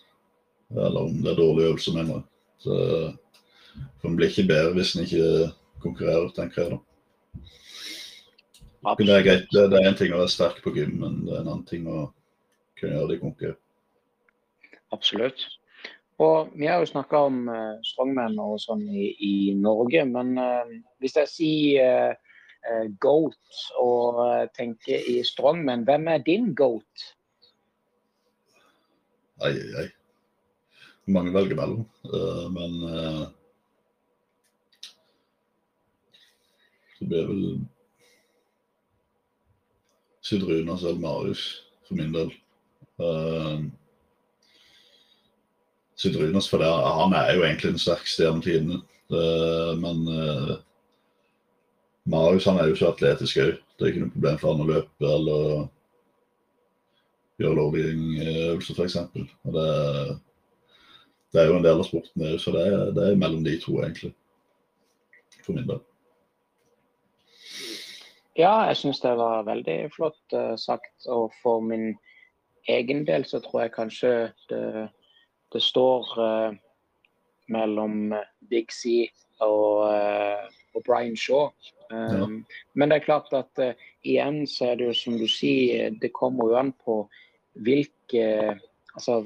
eller 0.73 1.05
om 1.07 1.21
det 1.23 1.31
er 1.31 1.37
dårlig 1.39 1.67
øvelse, 1.69 1.93
mener 1.95 2.17
jeg. 2.17 2.25
Så, 2.63 2.79
for 4.01 4.09
En 4.09 4.17
blir 4.19 4.31
ikke 4.31 4.49
bedre 4.49 4.73
hvis 4.75 4.95
en 4.95 5.05
ikke 5.05 5.29
konkurrerer, 5.83 6.29
tenker 6.35 6.61
jeg 6.63 6.73
da. 6.73 6.81
Det 8.99 9.15
er 9.15 9.23
greit, 9.23 9.47
det, 9.55 9.63
er 9.79 9.87
en 9.87 9.95
ting 9.95 10.11
å 10.11 10.19
være 10.19 10.31
sterk 10.33 10.59
på 10.63 10.73
gym, 10.75 10.97
men 10.99 11.21
det 11.23 11.37
er 11.37 11.43
en 11.45 11.51
annen 11.53 11.67
ting 11.67 11.87
å 11.87 12.09
kunne 12.79 12.97
gjøre 12.97 13.11
det 13.11 13.15
i 13.15 13.21
konkurranse. 13.21 13.59
Absolutt. 14.93 15.45
Og 16.21 16.51
Vi 16.59 16.67
har 16.67 16.83
jo 16.83 16.91
snakka 16.91 17.23
om 17.27 17.47
uh, 17.49 18.43
og 18.43 18.59
sånn 18.61 18.83
i, 18.91 19.07
i 19.17 19.35
Norge, 19.57 20.03
men 20.05 20.35
uh, 20.37 20.75
hvis 21.01 21.17
jeg 21.17 21.31
sier 21.31 21.81
eh, 21.83 22.11
eh, 22.11 22.22
goat 22.99 23.59
og 23.81 24.21
eh, 24.27 24.47
tenker 24.55 25.03
i 25.09 25.19
strongman, 25.25 25.83
hvem 25.87 26.07
er 26.07 26.23
din 26.25 26.53
goat? 26.55 27.05
Ai, 29.43 29.51
ai, 29.51 29.83
ai. 29.83 29.87
Mange 31.11 31.33
velger 31.35 31.59
mellom, 31.59 31.83
eh, 32.07 32.45
men 32.55 32.77
eh, 32.89 33.23
det 36.99 37.09
blir 37.11 37.27
vel 37.27 37.45
Sydrunas 40.23 40.83
eller 40.83 41.01
Marius 41.03 41.47
for 41.83 41.99
min 41.99 42.13
del. 42.15 42.29
Uh, 42.95 43.65
Sydrunas, 45.99 46.47
for 46.47 46.63
det, 46.63 46.69
han 46.71 47.13
er 47.17 47.33
jo 47.35 47.43
egentlig 47.43 47.73
den 47.73 47.81
sterkeste 47.81 48.23
gjennom 48.23 48.43
tidene. 48.43 48.79
Eh, 49.13 49.73
men 49.79 50.07
eh, 50.07 50.53
Marius 52.05 52.45
han 52.45 52.59
er 52.59 52.71
jo 52.71 52.75
så 52.75 52.91
atletisk 52.91 53.39
òg. 53.43 53.55
Det 53.77 53.85
er 53.85 53.93
ikke 53.93 54.03
noe 54.03 54.13
problem 54.15 54.39
for 54.41 54.51
han 54.51 54.63
å 54.63 54.69
løpe 54.69 55.07
eller 55.07 55.53
gjøre 57.41 57.57
lowleading-øvelser, 57.59 58.77
f.eks. 58.77 58.97
Og 59.47 59.55
det, 59.55 59.69
det 61.33 61.41
er 61.41 61.49
jo 61.49 61.57
en 61.57 61.65
del 61.65 61.79
av 61.79 61.87
sporten, 61.87 62.25
òg, 62.27 62.35
så 62.41 62.53
det 62.55 62.67
er, 62.67 62.91
det 62.95 63.07
er 63.07 63.19
mellom 63.23 63.45
de 63.45 63.55
to, 63.61 63.79
egentlig. 63.81 64.13
For 65.43 65.55
min 65.55 65.67
del. 65.69 65.81
Ja, 68.37 68.65
jeg 68.69 68.79
syns 68.79 69.01
det 69.03 69.13
var 69.19 69.45
veldig 69.45 69.77
flott 69.93 70.35
uh, 70.35 70.55
sagt. 70.57 70.93
Og 71.05 71.31
for 71.43 71.61
min 71.61 71.93
egen 72.71 73.03
del 73.05 73.27
så 73.29 73.41
tror 73.43 73.65
jeg 73.65 73.75
kanskje 73.75 74.13
det, 74.49 74.87
det 75.53 75.61
står 75.61 76.13
uh, 76.17 76.55
mellom 77.51 78.13
Big 78.49 78.71
C 78.71 79.09
og, 79.43 79.89
eh, 79.91 80.45
og 80.75 80.83
Brian 80.87 81.15
Shaw. 81.17 81.49
Um, 81.91 82.45
Men 82.73 82.89
det 82.89 83.01
er 83.01 83.05
klart 83.05 83.33
at 83.33 83.59
uh, 83.61 83.73
igjen 84.03 84.47
så 84.49 84.71
er 84.71 84.75
det 84.79 84.87
jo 84.87 84.93
som 84.97 85.17
du 85.19 85.27
sier, 85.29 85.93
det 86.01 86.13
kommer 86.13 86.49
jo 86.49 86.59
an 86.59 86.73
på 86.85 87.03
hvilke 87.65 88.59
Altså 88.93 89.23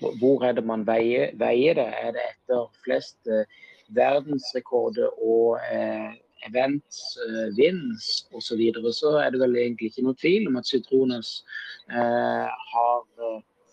hvor- 0.00 0.44
er 0.44 0.52
det 0.52 0.64
man 0.64 0.86
veier, 0.86 1.30
veier 1.40 1.74
det? 1.74 1.86
Er 1.88 2.10
det 2.12 2.20
etter 2.30 2.66
flest 2.84 3.16
uh, 3.32 3.44
verdensrekorder 3.96 5.08
og 5.22 5.60
uh, 5.72 6.12
events, 6.48 7.16
uh, 7.24 7.48
wins 7.56 8.26
osv., 8.32 8.40
så, 8.40 8.56
videre, 8.56 8.92
så 8.92 9.16
er 9.18 9.30
det 9.30 9.40
vel 9.40 9.56
egentlig 9.56 9.88
ikke 9.90 10.04
noe 10.04 10.18
tvil 10.20 10.48
om 10.50 10.56
at 10.60 10.68
Citrones 10.68 11.44
eh, 11.90 12.48
har 12.72 13.00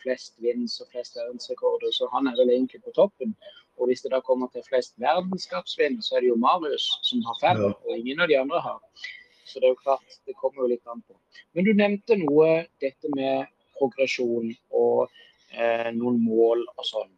flest 0.03 0.33
wins 0.43 0.79
og 0.81 0.87
flest 0.91 1.17
verdensrekorder, 1.19 1.91
så 1.91 2.07
han 2.13 2.27
er 2.27 2.37
vel 2.39 2.51
egentlig 2.55 2.81
på 2.83 2.93
toppen. 2.95 3.35
Og 3.79 3.89
hvis 3.89 4.03
det 4.03 4.11
da 4.13 4.21
kommer 4.21 4.51
til 4.53 4.63
flest 4.67 4.93
verdenskapsvinn, 5.01 5.99
så 6.01 6.17
er 6.17 6.23
det 6.23 6.31
jo 6.31 6.39
Marius 6.39 6.85
som 7.07 7.23
har 7.27 7.37
fem, 7.41 7.61
Ja. 7.63 7.71
og 7.73 7.97
ingen 7.97 8.21
av 8.21 8.27
de 8.29 8.37
andre 8.39 8.61
har. 8.61 8.79
Så 9.45 9.59
det 9.59 9.67
er 9.67 9.73
jo 9.73 9.83
klart, 9.83 10.19
det 10.25 10.35
kommer 10.39 10.63
jo 10.63 10.71
litt 10.71 10.87
an 10.87 11.01
på. 11.07 11.15
Men 11.53 11.65
du 11.65 11.73
nevnte 11.73 12.17
noe, 12.17 12.65
dette 12.81 13.09
med 13.15 13.47
progresjon 13.77 14.53
og 14.71 15.09
eh, 15.51 15.89
noen 15.91 16.21
mål 16.23 16.63
og 16.77 16.85
sånn. 16.87 17.11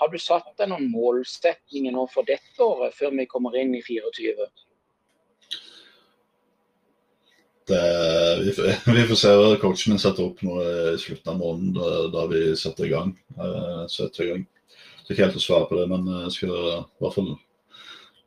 Har 0.00 0.08
du 0.08 0.18
satt 0.18 0.52
deg 0.58 0.70
noen 0.70 0.90
målsetninger 0.92 1.92
nå 1.92 2.06
for 2.12 2.26
dette 2.28 2.64
året, 2.64 2.94
før 2.96 3.12
vi 3.16 3.26
kommer 3.30 3.56
inn 3.60 3.74
i 3.76 3.82
24? 3.84 4.48
Det, 7.70 7.82
vi, 8.44 8.54
vi 8.96 9.08
får 9.10 9.18
se 9.20 9.34
hva 9.36 9.50
coachen 9.60 9.94
min 9.94 10.00
setter 10.02 10.26
opp 10.26 10.40
nå 10.46 10.56
i 10.94 10.96
slutten 10.98 11.34
av 11.34 11.42
måneden, 11.42 11.74
da, 11.76 11.90
da 12.14 12.24
vi 12.30 12.40
setter 12.58 12.88
i 12.88 12.94
gang. 12.94 13.12
Uh, 13.38 13.84
setter 13.92 14.24
i 14.24 14.30
gang. 14.32 14.46
Det 15.10 15.16
er 15.16 15.24
ikke 15.24 15.26
helt 15.26 15.40
å 15.40 15.42
svare 15.42 15.66
på 15.66 15.74
det, 15.74 15.84
men 15.90 16.04
jeg 16.06 16.32
skal 16.36 16.50
i 16.54 16.74
hvert 17.02 17.14
fall 17.16 17.30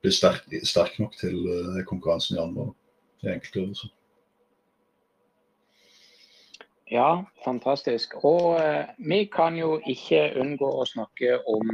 bli 0.04 0.12
sterk, 0.12 0.50
sterk 0.68 0.98
nok 1.00 1.14
til 1.16 1.38
eh, 1.48 1.78
konkurransen 1.88 2.36
i 2.36 2.42
januar. 2.42 2.74
I 3.24 3.30
enkelte 3.32 3.62
øvelser. 3.62 3.92
Ja, 6.92 7.24
fantastisk. 7.46 8.18
Og 8.28 8.60
eh, 8.60 8.92
vi 9.00 9.22
kan 9.32 9.56
jo 9.56 9.78
ikke 9.88 10.26
unngå 10.44 10.74
å 10.82 10.84
snakke 10.92 11.38
om 11.48 11.72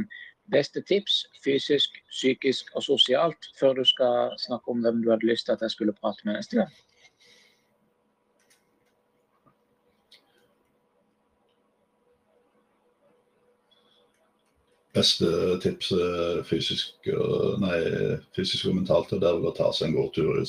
beste 0.54 0.78
tips, 0.86 1.24
fysisk, 1.42 1.98
psykisk 2.14 2.70
og 2.78 2.86
sosialt, 2.86 3.50
før 3.58 3.80
du 3.80 3.84
skal 3.90 4.38
snakke 4.38 4.70
om 4.70 4.86
hvem 4.86 5.02
du 5.02 5.10
hadde 5.10 5.26
lyst 5.26 5.50
til 5.50 5.58
at 5.58 5.66
jeg 5.66 5.74
skulle 5.74 5.98
prate 5.98 6.22
med 6.22 6.38
neste 6.38 6.62
gang. 6.62 6.70
Beste 14.96 15.28
tips 15.62 15.92
eh, 15.94 16.40
fysisk, 16.48 16.96
og- 17.14 17.60
nei, 17.62 17.76
fysisk 18.34 18.66
og 18.70 18.74
mentalt 18.80 19.12
er 19.14 19.20
det 19.22 19.30
å 19.38 19.52
ta 19.54 19.68
seg 19.72 19.88
en 19.90 19.96
god 20.00 20.12
tur 20.16 20.40
eh, 20.40 20.44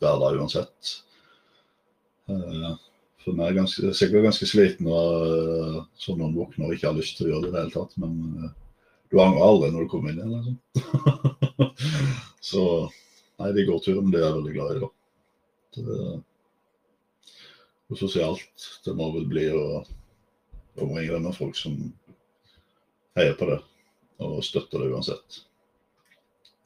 hver 0.00 0.20
dag 0.20 0.36
uansett. 0.40 0.94
Eh, 2.28 2.70
For 3.20 3.36
meg 3.36 3.50
er 3.50 3.58
ganske, 3.60 3.90
sikkert 3.96 4.24
ganske 4.24 4.46
sliten 4.48 4.86
eh, 4.88 5.78
når 6.08 6.16
noen 6.20 6.36
våkner 6.36 6.68
og 6.70 6.74
ikke 6.76 6.88
har 6.88 6.96
lyst 6.96 7.18
til 7.18 7.28
å 7.28 7.32
gjøre 7.34 7.42
det 7.42 7.50
i 7.50 7.52
det 7.56 7.62
hele 7.64 7.74
tatt. 7.74 7.96
Men 8.00 8.12
eh, 8.44 8.52
du 9.12 9.18
angrer 9.20 9.44
aldri 9.48 9.70
når 9.74 9.84
du 9.84 9.90
kommer 9.92 10.12
inn 10.12 10.20
igjen. 10.22 10.32
Liksom. 10.38 10.56
Så 12.50 12.62
nei, 13.40 13.50
de 13.56 13.66
gåturene 13.68 14.12
det 14.12 14.20
er 14.22 14.26
jeg 14.28 14.36
veldig 14.38 14.54
glad 14.56 14.70
i. 14.76 14.80
da. 14.84 14.90
Det, 15.76 15.98
og 17.90 17.98
sosialt, 17.98 18.64
det 18.86 18.92
må 18.94 19.08
vel 19.16 19.24
bli 19.30 19.48
å 19.50 19.64
omringe 20.80 21.10
deg 21.16 21.24
med 21.24 21.34
folk 21.36 21.56
som 21.58 21.76
heier 23.18 23.34
på 23.38 23.48
det 23.50 23.60
og 24.20 24.42
støtter 24.44 24.82
det 24.82 24.90
uansett. 24.92 25.40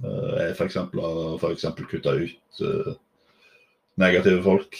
Eh, 0.02 0.37
Jeg 0.42 0.57
for 0.59 0.66
eksempel 0.66 1.02
har 1.04 1.37
f.eks. 1.38 1.66
kutta 1.90 2.16
ut 2.18 2.62
eh, 2.66 2.94
negative 4.00 4.42
folk. 4.42 4.78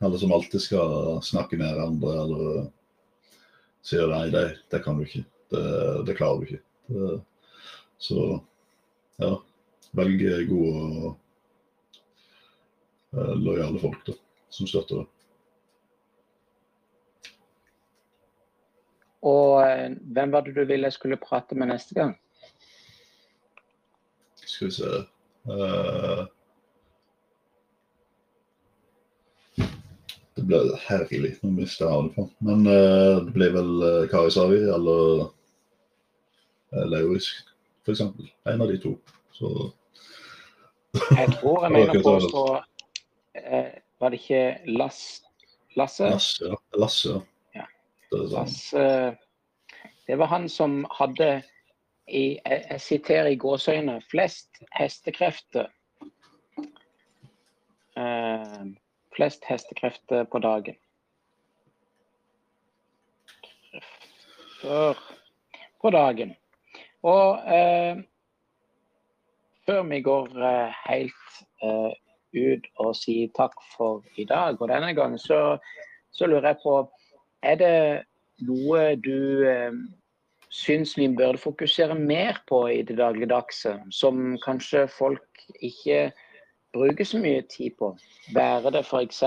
Alle 0.00 0.18
som 0.20 0.32
alltid 0.32 0.60
skal 0.64 1.20
snakke 1.24 1.58
ned 1.60 1.80
andre 1.80 2.12
eller 2.24 2.68
sier 3.84 4.08
nei, 4.12 4.26
det, 4.32 4.44
det 4.72 4.82
kan 4.84 4.98
du 5.00 5.06
ikke. 5.06 5.24
Det, 5.50 5.64
det 6.06 6.16
klarer 6.18 6.40
du 6.40 6.46
ikke. 6.48 6.62
Det, 6.90 7.20
så 8.00 8.20
ja, 9.20 9.34
velg 9.96 10.22
gode 10.48 10.84
og 10.84 11.08
eh, 13.16 13.34
lojale 13.40 13.80
folk 13.82 14.04
da, 14.08 14.16
som 14.52 14.68
støtter 14.68 15.02
det. 15.02 15.08
Og 19.26 19.60
eh, 19.68 19.90
hvem 20.14 20.32
var 20.32 20.40
det 20.46 20.56
du 20.56 20.64
ville 20.64 20.88
jeg 20.88 20.96
skulle 20.96 21.20
prate 21.20 21.54
med 21.54 21.68
neste 21.72 21.94
gang? 21.94 22.14
Skal 24.40 24.66
vi 24.66 24.72
se 24.72 24.92
Det 30.40 30.46
ble 30.48 30.60
herlig. 30.86 31.34
Nå 31.42 31.50
mistet 31.52 31.84
jeg 31.84 32.12
på 32.14 32.24
Men 32.46 32.64
uh, 32.64 33.20
det 33.26 33.32
blir 33.34 33.52
vel 33.52 33.72
uh, 33.84 34.08
Karisavi 34.08 34.62
eller 34.72 35.26
uh, 36.72 36.84
Lauris, 36.88 37.28
f.eks. 37.84 38.00
En 38.00 38.64
av 38.64 38.70
de 38.70 38.78
to. 38.80 38.94
Så 39.36 39.50
Jeg 41.12 41.28
tror 41.36 41.66
jeg 41.66 41.72
mener 41.76 42.02
påstå 42.04 42.44
uh, 42.56 43.74
Var 44.00 44.14
det 44.14 44.22
ikke 44.22 44.44
Lass, 44.80 45.20
Lasse? 45.76 46.08
Lasse, 46.08 46.48
ja. 46.48 46.56
Lasse, 46.80 47.18
ja. 47.18 47.20
Det, 48.10 49.16
det 50.06 50.18
var 50.18 50.26
han 50.26 50.48
som 50.48 50.82
hadde 50.90 51.42
i, 52.10 52.38
jeg 52.42 52.80
siterer 52.82 53.30
i 53.30 53.38
gåseøyne, 53.38 54.00
flest 54.10 54.62
hestekrefter 54.74 55.68
eh, 57.96 58.66
flest 59.16 59.44
hestekrefter 59.44 60.24
på 60.24 60.38
dagen. 60.38 60.76
Krefter 63.70 64.94
på 65.80 65.90
dagen. 65.90 66.34
Og 67.02 67.54
eh, 67.54 68.02
før 69.66 69.82
vi 69.88 70.00
går 70.04 70.26
eh, 70.50 70.80
helt 70.84 71.38
eh, 71.64 71.92
ut 72.36 72.66
og 72.76 72.96
sier 72.96 73.30
takk 73.36 73.56
for 73.76 74.04
i 74.20 74.26
dag, 74.28 74.60
og 74.60 74.68
denne 74.68 74.92
gangen, 74.94 75.18
så, 75.18 75.56
så 76.12 76.28
lurer 76.28 76.52
jeg 76.52 76.60
på 76.62 76.74
Er 77.42 77.56
det 77.60 77.74
noe 78.46 78.94
du 79.00 79.46
eh, 79.48 79.76
syns 80.50 80.96
vi 80.98 81.08
burde 81.08 81.38
fokusere 81.38 81.94
mer 81.94 82.40
på 82.48 82.64
i 82.70 82.82
det 82.82 82.98
dagligdagse, 82.98 83.76
som 83.94 84.36
kanskje 84.44 84.86
folk 84.90 85.44
ikke 85.62 86.10
bruker 86.74 87.06
så 87.06 87.20
mye 87.22 87.42
tid 87.50 87.76
på. 87.78 87.94
Være 88.34 88.72
det 88.74 88.84
f.eks. 88.84 89.22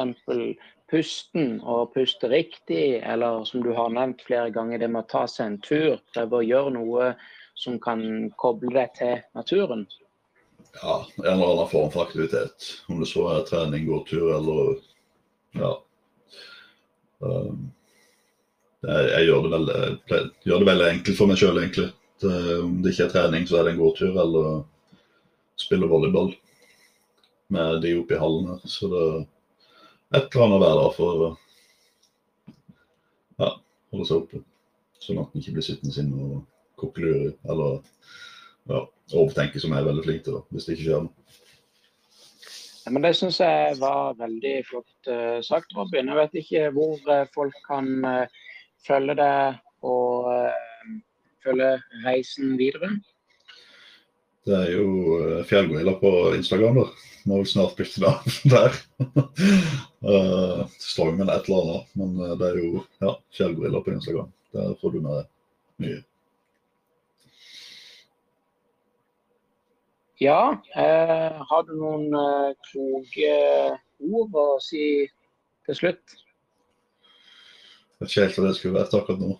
pusten 0.92 1.60
og 1.62 1.94
puste 1.96 2.30
riktig, 2.30 3.02
eller 3.02 3.44
som 3.50 3.64
du 3.64 3.72
har 3.74 3.92
nevnt 3.96 4.24
flere 4.28 4.52
ganger, 4.52 4.80
det 4.80 4.92
med 4.92 5.06
å 5.06 5.12
ta 5.12 5.26
seg 5.28 5.48
en 5.48 5.60
tur. 5.64 6.00
Prøve 6.14 6.40
å 6.40 6.48
gjøre 6.48 6.76
noe 6.78 7.14
som 7.60 7.80
kan 7.82 8.32
koble 8.40 8.74
deg 8.76 8.96
til 9.00 9.22
naturen. 9.38 9.86
Ja, 10.82 11.04
en 11.22 11.36
eller 11.36 11.54
annen 11.54 11.70
form 11.70 11.92
for 11.94 12.08
aktivitet. 12.08 12.70
Om 12.90 13.04
det 13.04 13.10
så 13.12 13.28
er 13.30 13.48
trening, 13.48 13.86
gåtur 13.88 14.34
eller 14.38 14.76
ja. 15.54 15.76
Um, 17.24 17.70
jeg, 18.84 19.26
gjør, 19.28 19.46
det 19.46 19.52
veldig, 19.54 20.22
gjør 20.44 20.64
det 20.64 20.70
veldig 20.70 20.88
enkelt 20.92 21.20
for 21.20 21.32
meg 21.32 21.40
sjøl, 21.40 21.60
egentlig. 21.62 21.90
Om 22.24 22.80
det 22.84 22.94
ikke 22.94 23.08
er 23.08 23.14
trening, 23.14 23.46
så 23.48 23.60
er 23.60 23.68
det 23.68 23.74
en 23.74 23.82
god 23.82 23.98
tur 24.00 24.18
eller 24.24 24.64
spille 25.60 25.90
volleyball 25.92 26.34
med 27.54 27.82
de 27.84 27.94
oppe 28.00 28.16
i 28.16 28.20
hallen 28.20 28.50
her. 28.52 28.62
Så 28.70 28.90
det 28.92 29.04
er 29.04 30.20
et 30.20 30.36
eller 30.36 30.46
annet 30.48 30.64
hver 30.64 30.80
dag 30.80 30.96
for 30.98 31.26
å 31.28 31.30
ja, 33.42 33.50
holde 33.94 34.10
seg 34.10 34.20
oppe. 34.22 34.44
Sånn 35.04 35.20
at 35.22 35.34
en 35.34 35.44
ikke 35.44 35.58
blir 35.58 35.68
sittende 35.68 36.04
inne 36.04 36.30
og 36.30 36.38
kokkelure 36.80 37.34
eller 37.52 37.82
ja, 38.70 38.86
overtenke, 39.12 39.60
som 39.60 39.74
jeg 39.74 39.84
er 39.84 39.90
veldig 39.90 40.06
flink 40.06 40.24
til, 40.26 40.40
da, 40.40 40.46
hvis 40.54 40.68
det 40.68 40.78
ikke 40.78 40.88
skjer 40.88 41.06
noe. 41.08 41.20
Ja, 42.84 42.92
men 42.92 43.06
Det 43.06 43.14
syns 43.16 43.40
jeg 43.40 43.76
var 43.80 44.18
veldig 44.20 44.56
flott 44.68 45.08
uh, 45.08 45.40
sagt, 45.46 45.72
Robin. 45.78 46.10
Jeg 46.12 46.20
vet 46.20 46.42
ikke 46.42 46.64
hvor 46.76 46.98
uh, 47.08 47.24
folk 47.36 47.56
kan 47.68 47.88
uh, 48.04 48.42
følge 48.88 49.16
det 49.20 49.34
og 49.84 50.30
følge 51.44 51.72
reisen 52.06 52.58
videre. 52.60 52.92
Det 54.44 54.56
er 54.60 54.72
jo 54.76 55.44
Fjellgorilla 55.48 55.96
på 56.00 56.14
Instagram. 56.36 56.82
da 56.82 56.88
må 57.26 57.40
vel 57.40 57.48
snart 57.48 57.76
bytte 57.80 58.04
navn 58.04 58.34
der. 58.54 58.80
uh, 60.04 60.64
Strongman 60.80 61.32
et 61.32 61.48
eller 61.48 61.62
annet. 61.62 61.94
Men 62.00 62.18
det 62.40 62.50
er 62.50 62.58
jo 62.60 62.82
ja, 63.02 63.14
Fjellgorilla 63.38 63.84
på 63.84 63.96
Instagram. 63.96 64.34
Der 64.54 64.74
får 64.82 64.96
du 64.96 65.00
med 65.06 65.24
mye. 65.84 66.02
Ja, 70.22 70.56
eh, 70.76 71.40
har 71.50 71.64
du 71.68 71.74
noen 71.76 72.14
eh, 72.16 72.52
kloke 72.70 73.32
ord 74.08 74.36
å 74.40 74.46
si 74.64 74.84
til 75.68 75.76
slutt? 75.76 76.14
Jeg 78.04 78.10
vet 78.10 78.12
ikke 78.12 78.24
helt 78.26 78.38
hva 78.38 78.50
det 78.50 78.58
skulle 78.58 78.80
vært 78.80 78.96
akkurat 78.98 79.22
nå. 79.24 79.34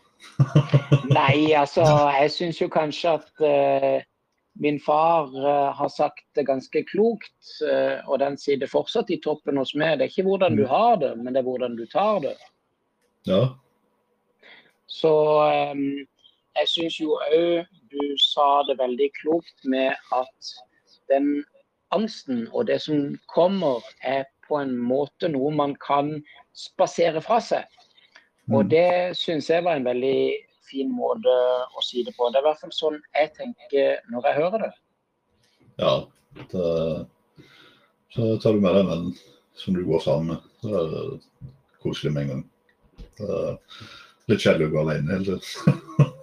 Nei, 1.18 1.52
altså 1.60 1.84
jeg 2.16 2.32
syns 2.32 2.62
jo 2.62 2.70
kanskje 2.72 3.16
at 3.18 3.44
uh, 3.44 3.98
Min 4.64 4.78
far 4.80 5.34
uh, 5.34 5.74
har 5.74 5.90
sagt 5.90 6.24
det 6.38 6.46
ganske 6.48 6.84
klokt, 6.86 7.34
uh, 7.66 8.06
og 8.08 8.22
den 8.22 8.38
sitter 8.38 8.70
fortsatt 8.70 9.10
i 9.12 9.18
toppen 9.24 9.58
hos 9.58 9.74
meg. 9.76 9.98
Det 9.98 10.06
er 10.06 10.14
ikke 10.14 10.28
hvordan 10.30 10.56
du 10.56 10.64
mm. 10.64 10.70
har 10.70 11.00
det, 11.02 11.12
men 11.18 11.34
det 11.34 11.42
er 11.42 11.48
hvordan 11.48 11.76
du 11.76 11.84
tar 11.92 12.22
det. 12.24 12.36
Ja. 13.28 13.42
Så 14.86 15.12
um, 15.74 15.84
jeg 16.54 16.70
syns 16.70 17.00
jo 17.02 17.18
òg 17.18 17.66
du 17.90 18.04
sa 18.22 18.62
det 18.70 18.78
veldig 18.80 19.10
klokt 19.18 19.66
med 19.66 19.98
at 20.14 20.54
den 21.12 21.42
angsten 21.92 22.46
og 22.54 22.70
det 22.70 22.80
som 22.86 23.18
kommer, 23.34 23.82
er 24.02 24.24
på 24.48 24.62
en 24.62 24.78
måte 24.78 25.30
noe 25.34 25.52
man 25.54 25.76
kan 25.82 26.16
spasere 26.54 27.22
fra 27.26 27.40
seg. 27.42 27.66
Og 28.52 28.64
mm. 28.66 28.70
det 28.74 28.90
syns 29.18 29.50
jeg 29.50 29.64
var 29.64 29.80
en 29.80 29.88
veldig 29.88 30.18
fin 30.68 30.90
måte 30.92 31.34
å 31.78 31.84
si 31.86 32.04
det 32.04 32.16
på. 32.18 32.30
Det 32.30 32.40
er 32.40 32.46
i 32.46 32.50
hvert 32.50 32.64
fall 32.64 32.76
sånn 32.76 33.00
jeg 33.16 33.32
tenker 33.38 34.02
når 34.12 34.30
jeg 34.30 34.40
hører 34.42 34.66
det. 34.66 34.72
Ja, 35.82 35.94
det, 36.52 36.72
så 38.14 38.34
tar 38.42 38.56
du 38.56 38.64
med 38.64 38.76
deg 38.78 38.92
en 38.94 39.14
som 39.58 39.78
du 39.78 39.84
går 39.86 40.02
sammen 40.04 40.34
med. 40.34 40.50
Det 40.64 40.82
er 40.82 41.54
koselig 41.84 42.14
med 42.14 42.24
en 42.24 42.34
gang. 42.34 42.44
Det 43.18 43.30
er 43.30 43.56
litt 44.32 44.44
kjedelig 44.44 44.70
å 44.70 44.74
gå 44.74 44.84
alene 44.84 45.18
hele 45.18 45.40
tiden. 45.40 46.12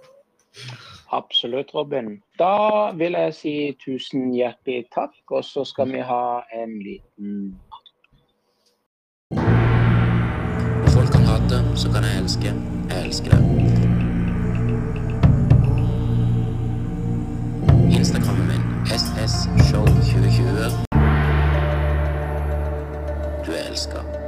Absolutt, 1.11 1.73
Robin. 1.75 2.13
Da 2.39 2.91
vil 2.95 3.17
jeg 3.19 3.35
si 3.35 3.55
tusen 3.83 4.29
hjertelig 4.31 4.85
takk, 4.95 5.17
og 5.31 5.43
så 5.43 5.65
skal 5.67 5.91
vi 5.91 6.03
ha 6.07 6.23
en 6.55 6.77
liten 6.79 7.51
Folk 10.91 11.11
kan 11.11 11.27
hate, 11.27 11.59
så 11.79 11.91
kan 11.91 12.07
jeg 12.07 12.10
elsker. 12.21 12.53
Jeg 12.89 13.05
elsker 13.05 13.31
deg. 13.31 13.43
Instagrammen 17.99 18.47
min 18.47 18.61
SS 18.85 19.33
Show 19.69 19.85
2020. 19.85 20.85
Du 23.45 23.51
er 23.51 23.69
elska. 23.69 24.20